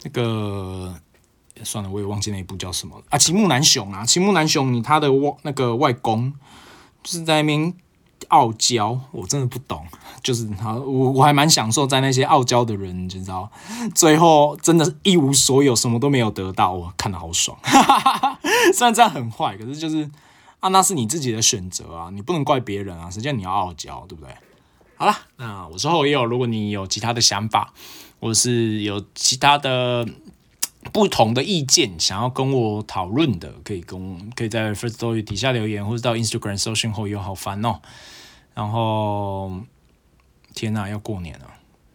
[0.04, 0.96] 那个。
[1.64, 3.18] 算了，我也忘记那一部叫什么啊？
[3.18, 6.34] 齐木南雄啊，齐木南雄，你他的外那个外公
[7.04, 7.74] 就是在那边
[8.30, 9.86] 傲娇，我真的不懂。
[10.22, 13.50] 就是他，我我还蛮享受在那些傲娇的人，你知道，
[13.96, 17.58] 最后真的是一无所有，什么都没有得到，我看的好爽。
[18.74, 20.10] 虽然这样很坏，可是就是
[20.64, 23.12] 啊，那是你自己的选择啊，你不能怪别人啊。
[23.12, 24.34] 实际上你要傲娇，对不对？
[24.96, 27.74] 好了，那我之后也有，如果你有其他的想法，
[28.22, 30.08] 或者是有其他的。
[30.92, 37.80] 不同的意见，想要跟我讨论的，可以跟可以在 First Story 底下留言，或者到 Instagram 搜寻后友好烦哦。
[38.54, 39.62] 然后，
[40.54, 41.48] 天哪，要过年了，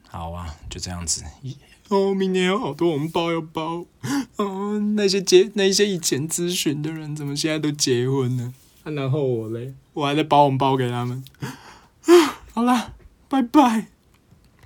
[0.08, 1.22] 好啊，就这样子。
[1.89, 3.86] 哦，明年有好多红包要包。
[4.36, 8.53] 哦，那些结那些以前咨询的人，怎么现在都结婚了？
[8.84, 11.22] 然后我嘞，我还在包红包给他们。
[12.53, 12.93] 好啦，
[13.28, 13.89] 拜拜。